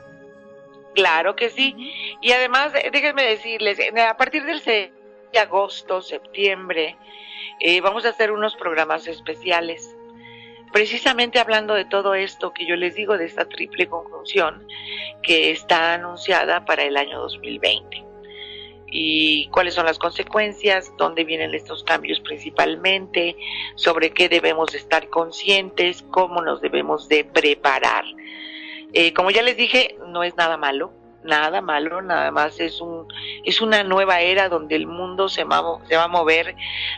[0.95, 1.75] Claro que sí.
[2.21, 4.91] Y además, eh, déjenme decirles, a partir del 6
[5.33, 6.97] de agosto, septiembre,
[7.59, 9.94] eh, vamos a hacer unos programas especiales
[10.75, 14.67] precisamente hablando de todo esto que yo les digo, de esta triple conjunción
[15.23, 18.03] que está anunciada para el año 2020.
[18.91, 23.37] y cuáles son las consecuencias, dónde vienen estos cambios principalmente,
[23.75, 28.03] sobre qué debemos estar conscientes, cómo nos debemos de preparar.
[28.91, 30.91] Eh, como ya les dije, no es nada malo,
[31.25, 33.07] nada malo, nada más es un
[33.43, 36.55] es una nueva era donde el mundo se va, se va a mover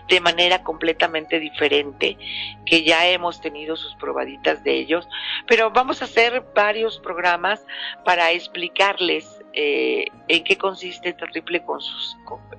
[0.07, 2.17] de manera completamente diferente,
[2.65, 5.07] que ya hemos tenido sus probaditas de ellos,
[5.47, 7.65] pero vamos a hacer varios programas
[8.05, 11.63] para explicarles eh, en qué consiste esta triple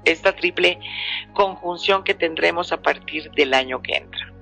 [0.04, 0.80] esta triple
[1.34, 4.37] conjunción que tendremos a partir del año que entra.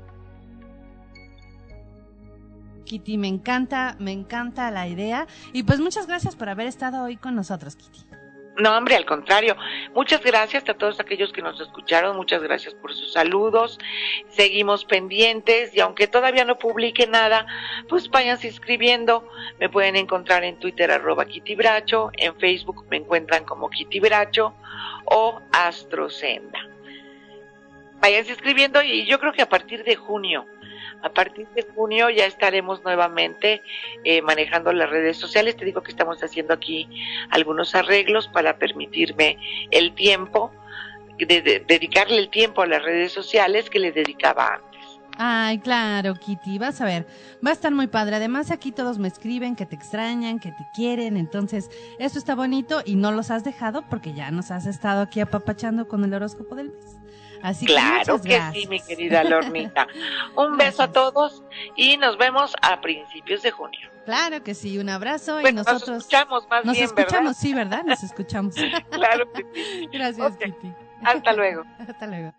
[2.86, 5.26] Kitty, me encanta, me encanta la idea.
[5.52, 8.06] Y pues muchas gracias por haber estado hoy con nosotros, Kitty.
[8.58, 9.54] No, hombre, al contrario.
[9.94, 12.16] Muchas gracias a todos aquellos que nos escucharon.
[12.16, 13.78] Muchas gracias por sus saludos.
[14.30, 17.46] Seguimos pendientes y aunque todavía no publique nada,
[17.86, 19.28] pues váyanse inscribiendo.
[19.60, 24.54] Me pueden encontrar en Twitter arroba Kitty Bracho, en Facebook me encuentran como Kitty Bracho
[25.04, 26.60] o Astrocenda.
[28.00, 30.46] Váyanse inscribiendo y yo creo que a partir de junio
[31.06, 33.62] a partir de junio ya estaremos nuevamente
[34.04, 35.56] eh, manejando las redes sociales.
[35.56, 36.88] Te digo que estamos haciendo aquí
[37.30, 39.38] algunos arreglos para permitirme
[39.70, 40.52] el tiempo,
[41.18, 44.66] de, dedicarle el tiempo a las redes sociales que le dedicaba antes.
[45.18, 47.06] Ay, claro, Kitty, vas a ver,
[47.44, 48.16] va a estar muy padre.
[48.16, 52.82] Además, aquí todos me escriben que te extrañan, que te quieren, entonces eso está bonito
[52.84, 56.54] y no los has dejado porque ya nos has estado aquí apapachando con el horóscopo
[56.54, 57.05] del mes.
[57.46, 59.86] Así claro que, sí, mi querida Lornita.
[60.34, 61.44] Un beso a todos
[61.76, 63.88] y nos vemos a principios de junio.
[64.04, 67.84] Claro que sí, un abrazo y nosotros nos escuchamos más nos bien, escuchamos, sí, ¿verdad?
[67.84, 68.56] Nos escuchamos.
[68.90, 69.88] claro que sí.
[69.92, 70.72] Gracias, Kitty.
[71.04, 71.62] Hasta luego.
[71.78, 72.32] Hasta luego.